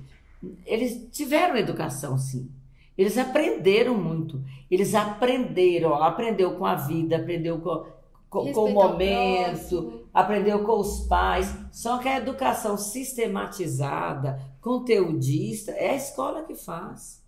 eles 0.65 1.07
tiveram 1.11 1.57
educação, 1.57 2.17
sim. 2.17 2.49
Eles 2.97 3.17
aprenderam 3.17 3.97
muito. 3.97 4.41
Eles 4.71 4.95
aprenderam, 4.95 5.95
aprendeu 5.95 6.55
com 6.55 6.65
a 6.65 6.75
vida, 6.75 7.17
aprendeu 7.17 7.59
com, 7.59 7.85
com, 8.29 8.53
com 8.53 8.65
o 8.65 8.73
momento, 8.73 10.04
aprendeu 10.15 10.63
com 10.63 10.79
os 10.79 11.01
pais. 11.07 11.53
Só 11.71 11.99
que 11.99 12.07
a 12.07 12.17
educação 12.17 12.77
sistematizada, 12.77 14.41
conteudista, 14.59 15.71
é 15.73 15.91
a 15.91 15.95
escola 15.95 16.43
que 16.43 16.55
faz. 16.55 17.23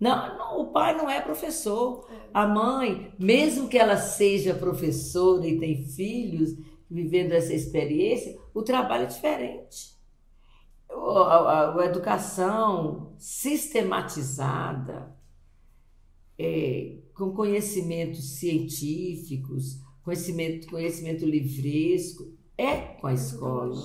Não, 0.00 0.38
não, 0.38 0.60
o 0.60 0.66
pai 0.72 0.96
não 0.96 1.10
é 1.10 1.20
professor. 1.20 2.08
A 2.32 2.46
mãe, 2.46 3.12
mesmo 3.18 3.68
que 3.68 3.76
ela 3.76 3.98
seja 3.98 4.54
professora 4.54 5.46
e 5.46 5.58
tem 5.58 5.84
filhos 5.84 6.56
vivendo 6.90 7.32
essa 7.32 7.52
experiência, 7.52 8.38
o 8.54 8.62
trabalho 8.62 9.02
é 9.02 9.06
diferente 9.06 9.98
a, 10.90 10.94
a, 10.94 11.80
a 11.80 11.86
educação 11.86 13.12
sistematizada, 13.18 15.16
é, 16.38 16.98
com 17.14 17.32
conhecimentos 17.32 18.38
científicos, 18.38 19.80
conhecimento, 20.08 20.66
conhecimento 20.68 21.26
livresco, 21.26 22.32
é 22.56 22.76
com 22.76 23.06
a 23.06 23.12
escola. 23.12 23.76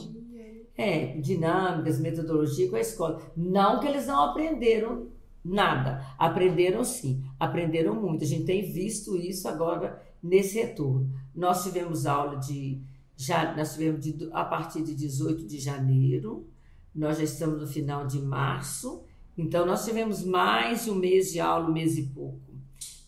É, 0.75 1.18
dinâmicas, 1.18 2.00
metodologia 2.00 2.70
com 2.70 2.75
a 2.75 2.80
escola. 2.80 3.22
Não 3.38 3.80
que 3.80 3.88
eles 3.88 4.08
não 4.08 4.24
aprenderam 4.24 5.12
Nada. 5.44 6.15
Aprenderam 6.18 6.86
sim, 6.86 7.22
aprenderam 7.38 8.01
muito. 8.01 8.24
A 8.24 8.27
gente 8.27 8.46
tem 8.46 8.72
visto 8.72 9.18
isso 9.18 9.46
agora 9.46 10.01
nesse 10.24 10.58
retorno. 10.58 11.12
Nós 11.36 11.63
tivemos 11.63 12.06
aula 12.06 12.38
de 12.38 12.82
já 13.18 13.53
nós 13.56 13.74
tivemos 13.74 14.01
de, 14.01 14.30
a 14.32 14.46
partir 14.46 14.82
de 14.84 14.96
18 14.96 15.46
de 15.46 15.60
janeiro, 15.60 16.48
nós 16.96 17.18
já 17.18 17.24
estamos 17.24 17.60
no 17.60 17.68
final 17.68 18.08
de 18.08 18.20
março, 18.20 19.03
então 19.38 19.65
nós 19.65 19.86
tivemos 19.86 20.24
mais 20.24 20.86
de 20.86 20.92
um 20.92 20.96
mês 20.96 21.32
de 21.32 21.39
aula, 21.39 21.70
um 21.70 21.74
mês 21.74 21.98
e 21.98 22.03
pouco. 22.03 22.53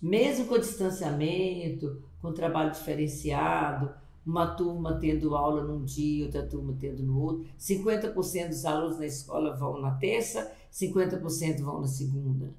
Mesmo 0.02 0.46
com 0.46 0.60
distanciamento, 0.60 2.04
com 2.26 2.34
trabalho 2.34 2.72
diferenciado, 2.72 3.94
uma 4.26 4.56
turma 4.56 4.98
tendo 5.00 5.36
aula 5.36 5.64
num 5.64 5.86
dia, 5.86 6.26
outra 6.26 6.44
turma 6.44 6.76
tendo 6.80 7.04
no 7.04 7.22
outro. 7.22 7.46
50% 7.60 8.48
dos 8.48 8.66
alunos 8.66 8.98
na 8.98 9.06
escola 9.06 9.56
vão 9.56 9.80
na 9.80 9.92
terça, 9.92 10.52
50% 10.74 11.62
vão 11.62 11.82
na 11.82 11.88
segunda. 11.88 12.56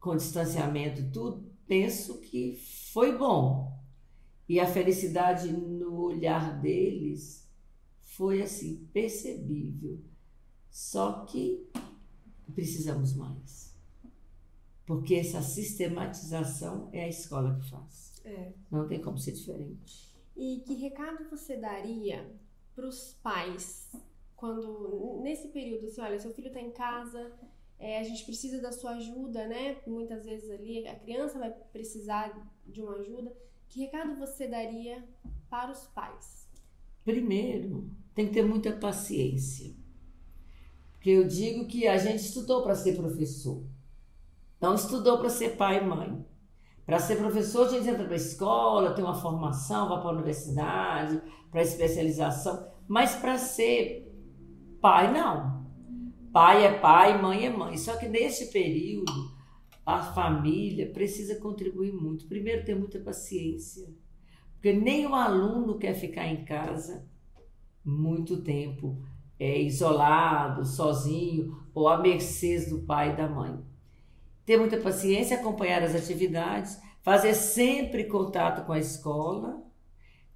Com 0.00 0.16
distanciamento 0.16 1.02
e 1.02 1.10
tudo, 1.10 1.44
penso 1.66 2.22
que 2.22 2.58
foi 2.90 3.18
bom. 3.18 3.78
E 4.48 4.58
a 4.58 4.66
felicidade 4.66 5.52
no 5.52 6.00
olhar 6.00 6.58
deles 6.58 7.46
foi 8.00 8.40
assim, 8.40 8.88
percebível. 8.94 10.00
Só 10.70 11.26
que 11.26 11.68
precisamos 12.54 13.14
mais. 13.14 13.74
Porque 14.86 15.16
essa 15.16 15.42
sistematização 15.42 16.88
é 16.92 17.04
a 17.04 17.08
escola 17.08 17.60
que 17.60 17.68
faz. 17.68 18.09
É. 18.24 18.52
Não 18.70 18.86
tem 18.86 19.00
como 19.00 19.18
ser 19.18 19.32
diferente. 19.32 20.14
E 20.36 20.62
que 20.66 20.74
recado 20.74 21.28
você 21.28 21.56
daria 21.56 22.30
para 22.74 22.86
os 22.86 23.14
pais 23.22 23.90
quando 24.36 25.20
nesse 25.22 25.48
período 25.48 25.86
assim, 25.86 26.00
olha, 26.00 26.18
seu 26.18 26.32
filho 26.32 26.48
está 26.48 26.60
em 26.60 26.70
casa, 26.70 27.30
é, 27.78 27.98
a 27.98 28.02
gente 28.02 28.24
precisa 28.24 28.60
da 28.60 28.72
sua 28.72 28.92
ajuda, 28.92 29.46
né? 29.46 29.76
Muitas 29.86 30.24
vezes 30.24 30.50
ali 30.50 30.86
a 30.86 30.94
criança 30.98 31.38
vai 31.38 31.50
precisar 31.72 32.50
de 32.66 32.80
uma 32.80 32.96
ajuda. 32.96 33.32
Que 33.68 33.80
recado 33.80 34.14
você 34.16 34.48
daria 34.48 35.04
para 35.48 35.70
os 35.70 35.86
pais? 35.88 36.48
Primeiro, 37.04 37.90
tem 38.14 38.26
que 38.26 38.32
ter 38.32 38.44
muita 38.44 38.72
paciência. 38.72 39.74
Porque 40.92 41.10
eu 41.10 41.26
digo 41.26 41.66
que 41.66 41.86
a 41.86 41.96
gente 41.96 42.20
estudou 42.20 42.62
para 42.62 42.74
ser 42.74 42.96
professor. 42.96 43.64
Não 44.60 44.74
estudou 44.74 45.18
para 45.18 45.30
ser 45.30 45.56
pai 45.56 45.82
e 45.82 45.86
mãe. 45.86 46.24
Para 46.90 46.98
ser 46.98 47.18
professor, 47.18 47.68
a 47.68 47.70
gente 47.70 47.88
entra 47.88 48.02
para 48.02 48.14
a 48.14 48.16
escola, 48.16 48.92
tem 48.94 49.04
uma 49.04 49.14
formação, 49.14 49.88
vai 49.88 50.00
para 50.00 50.10
a 50.10 50.12
universidade, 50.12 51.22
para 51.48 51.62
especialização. 51.62 52.66
Mas 52.88 53.14
para 53.14 53.38
ser 53.38 54.12
pai, 54.80 55.12
não. 55.12 55.70
Pai 56.32 56.66
é 56.66 56.80
pai, 56.80 57.22
mãe 57.22 57.46
é 57.46 57.48
mãe. 57.48 57.78
Só 57.78 57.96
que 57.96 58.08
nesse 58.08 58.50
período, 58.50 59.30
a 59.86 60.02
família 60.02 60.90
precisa 60.90 61.36
contribuir 61.36 61.92
muito. 61.92 62.26
Primeiro, 62.26 62.64
ter 62.64 62.74
muita 62.74 62.98
paciência. 62.98 63.86
Porque 64.54 64.72
nenhum 64.72 65.14
aluno 65.14 65.78
quer 65.78 65.94
ficar 65.94 66.26
em 66.26 66.44
casa 66.44 67.08
muito 67.84 68.42
tempo, 68.42 69.00
é, 69.38 69.62
isolado, 69.62 70.64
sozinho, 70.66 71.56
ou 71.72 71.88
à 71.88 71.98
mercê 71.98 72.68
do 72.68 72.80
pai 72.80 73.12
e 73.12 73.16
da 73.16 73.28
mãe 73.28 73.69
ter 74.50 74.58
muita 74.58 74.78
paciência, 74.78 75.36
acompanhar 75.36 75.80
as 75.80 75.94
atividades, 75.94 76.76
fazer 77.02 77.34
sempre 77.34 78.02
contato 78.02 78.66
com 78.66 78.72
a 78.72 78.80
escola. 78.80 79.62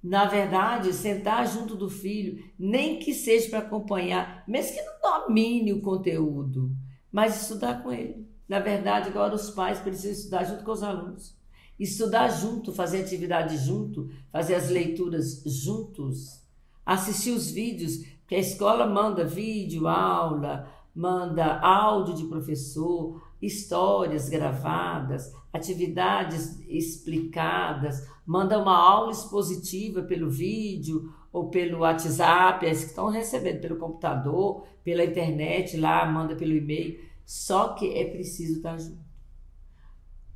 Na 0.01 0.23
verdade, 0.23 0.93
sentar 0.93 1.45
junto 1.45 1.75
do 1.75 1.89
filho, 1.89 2.41
nem 2.57 2.97
que 2.97 3.13
seja 3.13 3.49
para 3.49 3.59
acompanhar, 3.59 4.45
mesmo 4.47 4.73
que 4.73 4.81
não 4.81 5.01
domine 5.01 5.73
o 5.73 5.81
conteúdo, 5.81 6.71
mas 7.11 7.41
estudar 7.41 7.83
com 7.83 7.91
ele. 7.91 8.25
Na 8.47 8.59
verdade, 8.59 9.09
agora 9.09 9.35
os 9.35 9.49
pais 9.49 9.79
precisam 9.79 10.11
estudar 10.13 10.45
junto 10.45 10.63
com 10.63 10.71
os 10.71 10.81
alunos. 10.81 11.37
Estudar 11.77 12.29
junto, 12.29 12.71
fazer 12.71 13.01
atividade 13.01 13.57
junto, 13.57 14.09
fazer 14.31 14.55
as 14.55 14.69
leituras 14.69 15.43
juntos, 15.45 16.41
assistir 16.85 17.31
os 17.31 17.51
vídeos, 17.51 17.97
que 18.25 18.35
a 18.35 18.39
escola 18.39 18.87
manda 18.87 19.25
vídeo, 19.25 19.89
aula, 19.89 20.71
manda 20.95 21.59
áudio 21.59 22.15
de 22.15 22.23
professor, 22.23 23.24
histórias 23.41 24.29
gravadas, 24.29 25.33
atividades 25.51 26.59
explicadas, 26.67 28.07
manda 28.25 28.59
uma 28.59 28.77
aula 28.77 29.11
expositiva 29.11 30.03
pelo 30.03 30.29
vídeo 30.29 31.13
ou 31.31 31.49
pelo 31.49 31.79
WhatsApp, 31.79 32.65
as 32.65 32.79
que 32.79 32.89
estão 32.89 33.09
recebendo 33.09 33.61
pelo 33.61 33.77
computador, 33.77 34.65
pela 34.83 35.03
internet 35.03 35.77
lá, 35.77 36.05
manda 36.05 36.35
pelo 36.35 36.53
e-mail. 36.53 36.99
Só 37.25 37.73
que 37.73 37.93
é 37.93 38.05
preciso 38.09 38.57
estar 38.57 38.77
junto. 38.77 39.03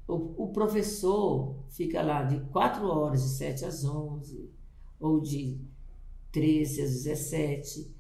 O, 0.08 0.46
o 0.46 0.48
professor 0.52 1.56
fica 1.70 2.02
lá 2.02 2.24
de 2.24 2.40
4 2.52 2.86
horas, 2.86 3.22
de 3.22 3.30
7 3.30 3.66
às 3.66 3.86
11, 3.86 4.50
ou 5.00 5.22
de 5.22 5.62
13 6.32 6.82
às 6.82 7.04
17. 7.04 7.96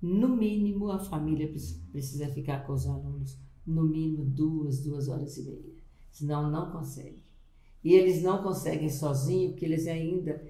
No 0.00 0.28
mínimo, 0.28 0.90
a 0.90 0.98
família 0.98 1.48
precisa 1.92 2.26
ficar 2.28 2.66
com 2.66 2.72
os 2.72 2.86
alunos 2.86 3.38
no 3.66 3.84
mínimo 3.84 4.24
duas, 4.24 4.80
duas 4.80 5.08
horas 5.08 5.36
e 5.36 5.42
meia. 5.42 5.72
Senão 6.10 6.50
não 6.50 6.70
consegue. 6.70 7.22
E 7.82 7.94
eles 7.94 8.22
não 8.22 8.42
conseguem 8.42 8.88
sozinhos, 8.88 9.52
porque 9.52 9.64
eles 9.64 9.86
ainda, 9.86 10.42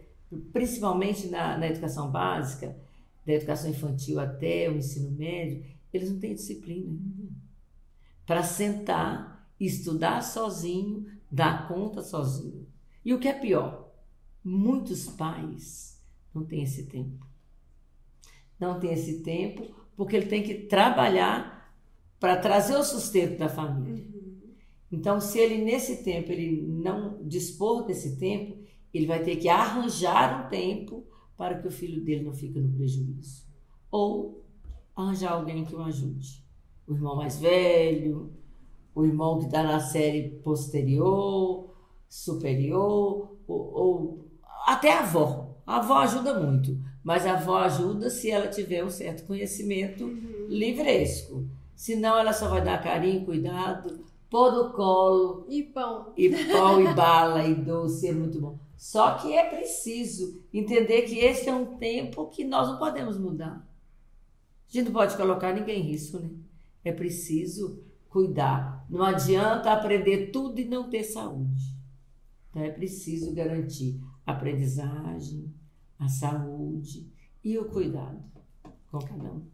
principalmente 0.53 1.29
na, 1.29 1.57
na 1.57 1.67
educação 1.67 2.11
básica, 2.11 2.77
da 3.25 3.33
educação 3.33 3.71
infantil 3.71 4.19
até 4.19 4.69
o 4.69 4.77
ensino 4.77 5.11
médio, 5.13 5.65
eles 5.93 6.11
não 6.11 6.19
têm 6.19 6.35
disciplina 6.35 6.91
ainda. 6.91 7.33
Para 8.27 8.43
sentar, 8.43 9.49
estudar 9.59 10.21
sozinho, 10.23 11.07
dar 11.31 11.69
conta 11.69 12.03
sozinho. 12.03 12.67
E 13.05 13.15
o 13.15 13.19
que 13.19 13.29
é 13.29 13.33
pior, 13.33 13.91
muitos 14.45 15.07
pais 15.07 16.01
não 16.35 16.45
têm 16.45 16.63
esse 16.63 16.87
tempo. 16.87 17.27
Não 18.59 18.79
tem 18.79 18.93
esse 18.93 19.23
tempo 19.23 19.75
porque 19.97 20.17
ele 20.17 20.27
tem 20.27 20.43
que 20.43 20.55
trabalhar 20.67 21.62
para 22.23 22.37
trazer 22.37 22.77
o 22.77 22.85
sustento 22.85 23.37
da 23.37 23.49
família. 23.49 24.05
Uhum. 24.05 24.55
Então, 24.93 25.19
se 25.19 25.41
ele 25.41 25.59
nesse 25.65 26.05
tempo 26.05 26.31
ele 26.31 26.63
não 26.63 27.19
dispor 27.25 27.85
desse 27.85 28.17
tempo, 28.17 28.63
ele 28.95 29.07
vai 29.07 29.25
ter 29.25 29.35
que 29.35 29.49
arranjar 29.49 30.47
um 30.47 30.49
tempo 30.49 31.05
para 31.37 31.59
que 31.59 31.67
o 31.67 31.71
filho 31.73 32.01
dele 32.05 32.23
não 32.23 32.33
fique 32.33 32.61
no 32.61 32.73
prejuízo. 32.73 33.45
Ou 33.91 34.45
arranjar 34.95 35.33
alguém 35.33 35.65
que 35.65 35.75
o 35.75 35.83
ajude. 35.83 36.45
O 36.87 36.95
irmão 36.95 37.17
mais 37.17 37.41
velho, 37.41 38.33
o 38.95 39.05
irmão 39.05 39.41
que 39.41 39.47
está 39.47 39.65
na 39.65 39.81
série 39.81 40.31
posterior, 40.45 41.75
superior, 42.09 43.37
ou, 43.49 43.75
ou, 43.75 44.31
até 44.65 44.93
a 44.93 45.01
avó. 45.01 45.57
A 45.67 45.79
avó 45.79 45.97
ajuda 45.97 46.39
muito, 46.39 46.79
mas 47.03 47.27
a 47.27 47.33
avó 47.33 47.57
ajuda 47.57 48.09
se 48.09 48.31
ela 48.31 48.47
tiver 48.47 48.85
um 48.85 48.91
certo 48.91 49.27
conhecimento 49.27 50.05
uhum. 50.05 50.47
livresco. 50.49 51.51
Senão 51.75 52.19
ela 52.19 52.33
só 52.33 52.49
vai 52.49 52.63
dar 52.63 52.83
carinho, 52.83 53.25
cuidado, 53.25 54.05
pôr 54.31 54.53
no 54.53 54.73
colo. 54.73 55.47
E 55.49 55.63
pão. 55.63 56.13
E 56.17 56.29
pão, 56.51 56.81
e 56.81 56.95
bala, 56.95 57.45
e 57.45 57.55
doce, 57.55 58.09
é 58.09 58.13
muito 58.13 58.41
bom. 58.41 58.59
Só 58.77 59.15
que 59.15 59.33
é 59.33 59.49
preciso 59.49 60.43
entender 60.53 61.03
que 61.03 61.19
esse 61.19 61.49
é 61.49 61.55
um 61.55 61.77
tempo 61.77 62.29
que 62.31 62.45
nós 62.45 62.69
não 62.69 62.79
podemos 62.79 63.19
mudar. 63.19 63.69
A 64.69 64.73
gente 64.73 64.87
não 64.87 64.93
pode 64.93 65.17
colocar 65.17 65.53
ninguém 65.53 65.81
em 65.81 65.91
risco, 65.91 66.19
né? 66.19 66.31
É 66.85 66.91
preciso 66.91 67.85
cuidar. 68.09 68.85
Não 68.89 69.05
adianta 69.05 69.73
aprender 69.73 70.31
tudo 70.31 70.59
e 70.61 70.65
não 70.65 70.91
ter 70.91 71.05
saúde. 71.05 71.77
Então 72.51 72.63
é 72.63 72.71
preciso 72.71 73.33
garantir 73.33 74.01
a 74.27 74.33
aprendizagem, 74.33 75.53
a 75.99 76.09
saúde 76.09 77.11
e 77.45 77.57
o 77.59 77.67
cuidado 77.67 78.33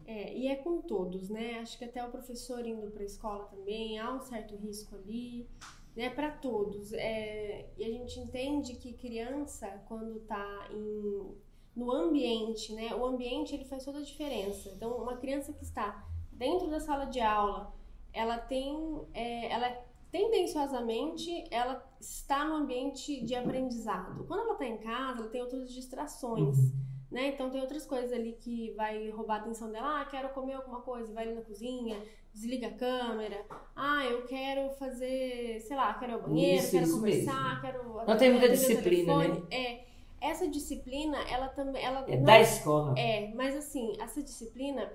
É, 0.04 0.36
e 0.36 0.48
é 0.48 0.56
com 0.56 0.80
todos, 0.82 1.28
né? 1.28 1.60
Acho 1.60 1.78
que 1.78 1.84
até 1.84 2.04
o 2.04 2.10
professor 2.10 2.66
indo 2.66 2.90
para 2.90 3.02
a 3.02 3.06
escola 3.06 3.44
também, 3.44 3.98
há 3.98 4.12
um 4.12 4.20
certo 4.20 4.56
risco 4.56 4.96
ali, 4.96 5.48
né? 5.94 6.10
Para 6.10 6.30
todos. 6.30 6.92
É, 6.92 7.68
e 7.78 7.84
a 7.84 7.88
gente 7.88 8.18
entende 8.18 8.74
que 8.74 8.92
criança, 8.94 9.68
quando 9.86 10.18
está 10.18 10.68
em, 10.72 11.36
no 11.76 11.92
ambiente, 11.92 12.72
né? 12.72 12.94
O 12.94 13.04
ambiente 13.04 13.54
ele 13.54 13.64
faz 13.64 13.84
toda 13.84 13.98
a 13.98 14.02
diferença. 14.02 14.70
Então, 14.70 14.96
uma 14.96 15.16
criança 15.16 15.52
que 15.52 15.62
está 15.62 16.04
dentro 16.32 16.68
da 16.68 16.80
sala 16.80 17.04
de 17.04 17.20
aula, 17.20 17.72
ela 18.12 18.38
tem, 18.38 19.02
é, 19.14 19.52
ela 19.52 19.86
tendenciosamente 20.10 21.44
ela 21.50 21.86
está 22.00 22.44
no 22.44 22.54
ambiente 22.56 23.22
de 23.24 23.34
aprendizado. 23.34 24.24
Quando 24.24 24.40
ela 24.40 24.52
está 24.54 24.66
em 24.66 24.78
casa, 24.78 25.20
ela 25.20 25.28
tem 25.28 25.42
outras 25.42 25.70
distrações. 25.70 26.58
Uhum 26.58 26.97
né? 27.10 27.28
Então 27.28 27.50
tem 27.50 27.60
outras 27.60 27.86
coisas 27.86 28.12
ali 28.12 28.32
que 28.32 28.72
vai 28.72 29.08
roubar 29.10 29.36
a 29.36 29.40
atenção 29.40 29.70
dela. 29.70 30.00
Ah, 30.00 30.04
quero 30.04 30.28
comer 30.30 30.54
alguma 30.54 30.80
coisa, 30.80 31.12
vai 31.12 31.24
ali 31.24 31.34
na 31.34 31.42
cozinha, 31.42 32.02
desliga 32.32 32.68
a 32.68 32.74
câmera. 32.74 33.44
Ah, 33.74 34.04
eu 34.04 34.26
quero 34.26 34.70
fazer, 34.74 35.60
sei 35.60 35.76
lá, 35.76 35.94
quero 35.94 36.12
ir 36.12 36.14
ao 36.14 36.22
banheiro, 36.22 36.62
isso, 36.62 36.70
quero 36.70 36.84
isso 36.84 36.96
conversar, 36.96 37.44
mesmo. 37.44 37.60
quero. 37.60 38.06
Não 38.06 38.16
tem 38.16 38.30
muita 38.30 38.48
disciplina, 38.48 39.18
né? 39.18 39.42
É. 39.50 39.88
Essa 40.20 40.48
disciplina, 40.48 41.16
ela 41.30 41.48
também. 41.48 41.82
Ela 41.82 42.04
é 42.08 42.16
não, 42.16 42.24
da 42.24 42.40
escola. 42.40 42.98
É, 42.98 43.32
mas 43.34 43.56
assim, 43.56 43.96
essa 44.00 44.20
disciplina, 44.20 44.92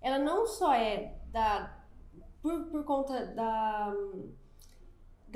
ela 0.00 0.18
não 0.18 0.44
só 0.44 0.74
é 0.74 1.14
da 1.30 1.72
por, 2.42 2.64
por 2.66 2.84
conta 2.84 3.26
da, 3.26 3.94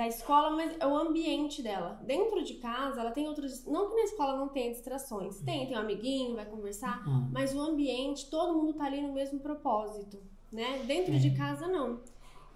da 0.01 0.09
escola, 0.09 0.49
mas 0.57 0.73
é 0.81 0.87
o 0.87 0.97
ambiente 0.97 1.63
dela. 1.63 2.01
Dentro 2.07 2.43
de 2.43 2.55
casa, 2.55 3.03
ela 3.03 3.11
tem 3.11 3.29
outras. 3.29 3.67
Não 3.67 3.91
que 3.91 3.97
na 3.97 4.05
escola 4.05 4.35
não 4.39 4.49
tenha 4.49 4.71
distrações. 4.73 5.37
Tem, 5.43 5.67
tem 5.67 5.77
um 5.77 5.81
amiguinho, 5.81 6.37
vai 6.37 6.47
conversar, 6.47 7.07
Uhum. 7.07 7.29
mas 7.31 7.55
o 7.55 7.61
ambiente, 7.61 8.31
todo 8.31 8.57
mundo 8.57 8.73
tá 8.73 8.85
ali 8.87 9.03
no 9.03 9.13
mesmo 9.13 9.39
propósito. 9.41 10.19
Né? 10.51 10.81
Dentro 10.87 11.13
É. 11.15 11.19
de 11.19 11.33
casa, 11.37 11.67
não. 11.67 12.01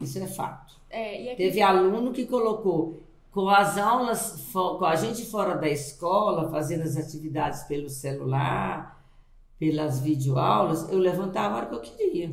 Isso 0.01 0.19
é 0.19 0.27
fato. 0.27 0.75
É, 0.89 1.33
aqui, 1.33 1.37
Teve 1.37 1.61
aluno 1.61 2.13
que 2.13 2.25
colocou 2.25 3.03
com 3.31 3.47
as 3.49 3.77
aulas, 3.77 4.49
com 4.53 4.83
a 4.87 4.97
gente 4.97 5.27
fora 5.27 5.55
da 5.57 5.69
escola, 5.69 6.49
fazendo 6.51 6.83
as 6.83 6.97
atividades 6.97 7.65
pelo 7.65 7.91
celular, 7.91 9.05
pelas 9.59 10.01
videoaulas, 10.01 10.91
eu 10.91 10.99
levantava 10.99 11.55
a 11.55 11.57
hora 11.59 11.67
que 11.67 11.75
eu 11.75 11.81
queria. 11.81 12.31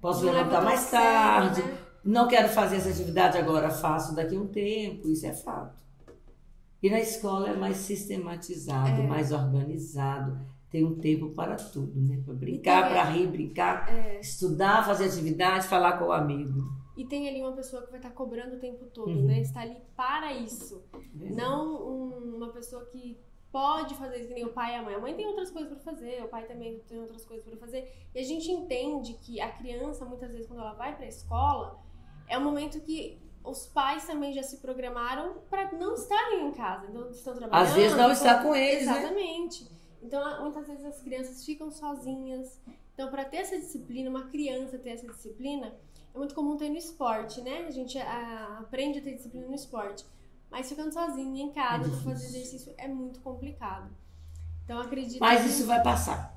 Posso 0.00 0.24
não 0.24 0.32
levantar 0.32 0.62
mais 0.62 0.88
tarde. 0.88 1.62
né? 1.62 1.78
Não 2.06 2.28
quero 2.28 2.48
fazer 2.48 2.76
essa 2.76 2.88
atividade 2.88 3.36
agora, 3.36 3.68
faço 3.70 4.14
daqui 4.14 4.36
a 4.36 4.40
um 4.40 4.46
tempo. 4.46 5.08
Isso 5.08 5.26
é 5.26 5.32
fato. 5.34 5.84
E 6.82 6.88
na 6.88 7.00
escola 7.00 7.48
é 7.50 7.56
mais 7.56 7.78
sistematizado, 7.78 9.02
É. 9.02 9.06
mais 9.06 9.32
organizado. 9.32 10.38
Tem 10.70 10.84
um 10.84 10.96
tempo 10.96 11.30
para 11.30 11.56
tudo, 11.56 11.92
né? 12.00 12.20
Para 12.24 12.34
brincar, 12.34 12.88
para 12.88 13.02
rir, 13.04 13.26
brincar, 13.26 13.88
É. 13.92 14.20
estudar, 14.20 14.84
fazer 14.86 15.06
atividade, 15.06 15.66
falar 15.66 15.98
com 15.98 16.06
o 16.06 16.12
amigo. 16.12 16.60
E 16.96 17.04
tem 17.04 17.28
ali 17.28 17.40
uma 17.42 17.52
pessoa 17.52 17.82
que 17.82 17.90
vai 17.90 17.98
estar 17.98 18.10
cobrando 18.10 18.56
o 18.56 18.58
tempo 18.58 18.86
todo, 18.86 19.10
Uhum. 19.10 19.24
né? 19.26 19.40
Está 19.40 19.60
ali 19.62 19.76
para 19.96 20.32
isso. 20.32 20.82
Não 21.14 21.88
um- 21.88 22.36
uma 22.36 22.48
pessoa 22.52 22.84
que 22.86 23.18
pode 23.52 23.94
fazer 23.94 24.18
isso, 24.18 24.28
que 24.28 24.34
nem 24.34 24.44
o 24.44 24.52
pai 24.52 24.72
e 24.72 24.76
a 24.76 24.82
mãe. 24.82 24.94
A 24.94 25.00
mãe 25.00 25.14
tem 25.14 25.26
outras 25.26 25.50
coisas 25.50 25.70
para 25.72 25.80
fazer, 25.92 26.22
o 26.22 26.28
pai 26.28 26.46
também 26.46 26.78
tem 26.88 27.00
outras 27.00 27.24
coisas 27.24 27.44
para 27.44 27.56
fazer. 27.56 27.90
E 28.14 28.18
a 28.18 28.22
gente 28.22 28.50
entende 28.50 29.14
que 29.14 29.40
a 29.40 29.50
criança, 29.50 30.04
muitas 30.04 30.30
vezes, 30.30 30.46
quando 30.46 30.60
ela 30.60 30.74
vai 30.74 30.94
para 30.94 31.04
a 31.06 31.08
escola, 31.08 31.78
é 32.28 32.38
um 32.38 32.44
momento 32.44 32.80
que 32.80 33.18
os 33.44 33.66
pais 33.66 34.04
também 34.06 34.32
já 34.32 34.42
se 34.42 34.56
programaram 34.58 35.34
para 35.48 35.70
não 35.72 35.94
estarem 35.94 36.48
em 36.48 36.52
casa. 36.52 36.86
Então, 36.88 37.08
estão 37.10 37.34
trabalhando. 37.34 37.68
Às 37.68 37.74
vezes 37.74 37.96
não 37.96 38.10
estão- 38.10 38.30
está 38.32 38.42
com 38.42 38.54
eles, 38.56 38.86
né? 38.86 38.98
Exatamente. 38.98 39.68
Então, 40.02 40.24
a- 40.24 40.40
muitas 40.40 40.66
vezes 40.66 40.84
as 40.84 41.00
crianças 41.00 41.44
ficam 41.44 41.70
sozinhas. 41.70 42.60
Então, 42.94 43.08
para 43.10 43.24
ter 43.24 43.38
essa 43.38 43.56
disciplina, 43.56 44.10
uma 44.10 44.24
criança 44.28 44.78
ter 44.78 44.90
essa 44.90 45.06
disciplina, 45.06 45.72
é 46.14 46.18
muito 46.18 46.34
comum 46.34 46.56
ter 46.56 46.68
no 46.70 46.76
esporte, 46.76 47.40
né? 47.40 47.66
A 47.66 47.70
gente 47.70 47.96
a- 47.98 48.58
aprende 48.60 48.98
a 48.98 49.02
ter 49.02 49.14
disciplina 49.14 49.46
no 49.46 49.54
esporte. 49.54 50.04
Mas 50.50 50.68
ficando 50.68 50.92
sozinha 50.92 51.44
em 51.44 51.50
casa 51.52 51.86
É 51.86 51.90
para 51.90 51.98
fazer 52.00 52.26
exercício 52.26 52.72
é 52.78 52.88
muito 52.88 53.20
complicado. 53.20 53.90
Então, 54.64 54.80
acredito 54.80 55.20
Mas 55.20 55.42
que... 55.42 55.48
isso 55.48 55.66
vai 55.66 55.82
passar. 55.82 56.36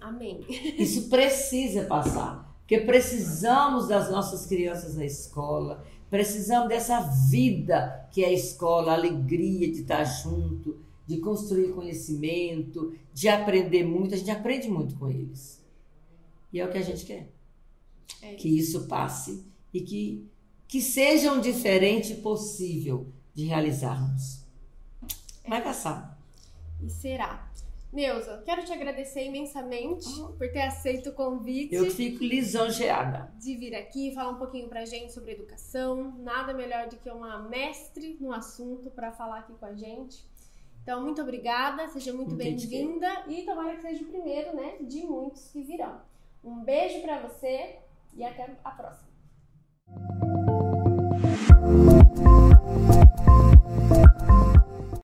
Amém. 0.00 0.44
Isso 0.48 1.08
precisa 1.08 1.84
passar. 1.86 2.47
Porque 2.68 2.84
precisamos 2.84 3.88
das 3.88 4.10
nossas 4.10 4.44
crianças 4.44 4.94
na 4.94 5.06
escola, 5.06 5.82
precisamos 6.10 6.68
dessa 6.68 7.00
vida 7.30 8.06
que 8.12 8.22
é 8.22 8.26
a 8.26 8.32
escola, 8.32 8.92
a 8.92 8.94
alegria 8.94 9.72
de 9.72 9.80
estar 9.80 10.04
junto, 10.04 10.78
de 11.06 11.16
construir 11.16 11.72
conhecimento, 11.72 12.94
de 13.14 13.26
aprender 13.26 13.84
muito. 13.84 14.14
A 14.14 14.18
gente 14.18 14.30
aprende 14.30 14.68
muito 14.68 14.96
com 14.96 15.08
eles. 15.08 15.64
E 16.52 16.60
é 16.60 16.66
o 16.66 16.70
que 16.70 16.76
a 16.76 16.82
gente 16.82 17.06
quer. 17.06 17.32
É 18.20 18.34
Que 18.34 18.58
isso 18.58 18.86
passe 18.86 19.46
e 19.72 19.80
que, 19.80 20.28
que 20.66 20.82
seja 20.82 21.32
um 21.32 21.40
diferente 21.40 22.16
possível 22.16 23.06
de 23.34 23.46
realizarmos. 23.46 24.44
Vai 25.48 25.64
passar. 25.64 26.20
E 26.82 26.90
será. 26.90 27.50
Neuza, 27.90 28.42
quero 28.44 28.64
te 28.64 28.72
agradecer 28.72 29.24
imensamente 29.24 30.06
por 30.36 30.50
ter 30.52 30.60
aceito 30.60 31.08
o 31.08 31.12
convite. 31.14 31.74
Eu 31.74 31.90
fico 31.90 32.22
lisonjeada. 32.22 33.32
de 33.38 33.56
vir 33.56 33.74
aqui 33.74 34.14
falar 34.14 34.30
um 34.30 34.38
pouquinho 34.38 34.68
pra 34.68 34.84
gente 34.84 35.12
sobre 35.12 35.32
educação. 35.32 36.14
Nada 36.18 36.52
melhor 36.52 36.88
do 36.88 36.96
que 36.96 37.10
uma 37.10 37.48
mestre 37.48 38.18
no 38.20 38.32
assunto 38.32 38.90
para 38.90 39.10
falar 39.12 39.40
aqui 39.40 39.54
com 39.54 39.64
a 39.64 39.74
gente. 39.74 40.22
Então, 40.82 41.02
muito 41.02 41.20
obrigada, 41.20 41.88
seja 41.88 42.12
muito 42.12 42.34
bem-vinda 42.34 43.08
e 43.26 43.42
tomara 43.42 43.76
que 43.76 43.82
seja 43.82 44.02
o 44.02 44.06
primeiro, 44.06 44.54
né, 44.56 44.76
de 44.80 45.04
muitos 45.04 45.48
que 45.48 45.62
virão. 45.62 46.00
Um 46.42 46.62
beijo 46.62 47.02
pra 47.02 47.20
você 47.20 47.78
e 48.14 48.24
até 48.24 48.56
a 48.64 48.70
próxima. 48.70 49.08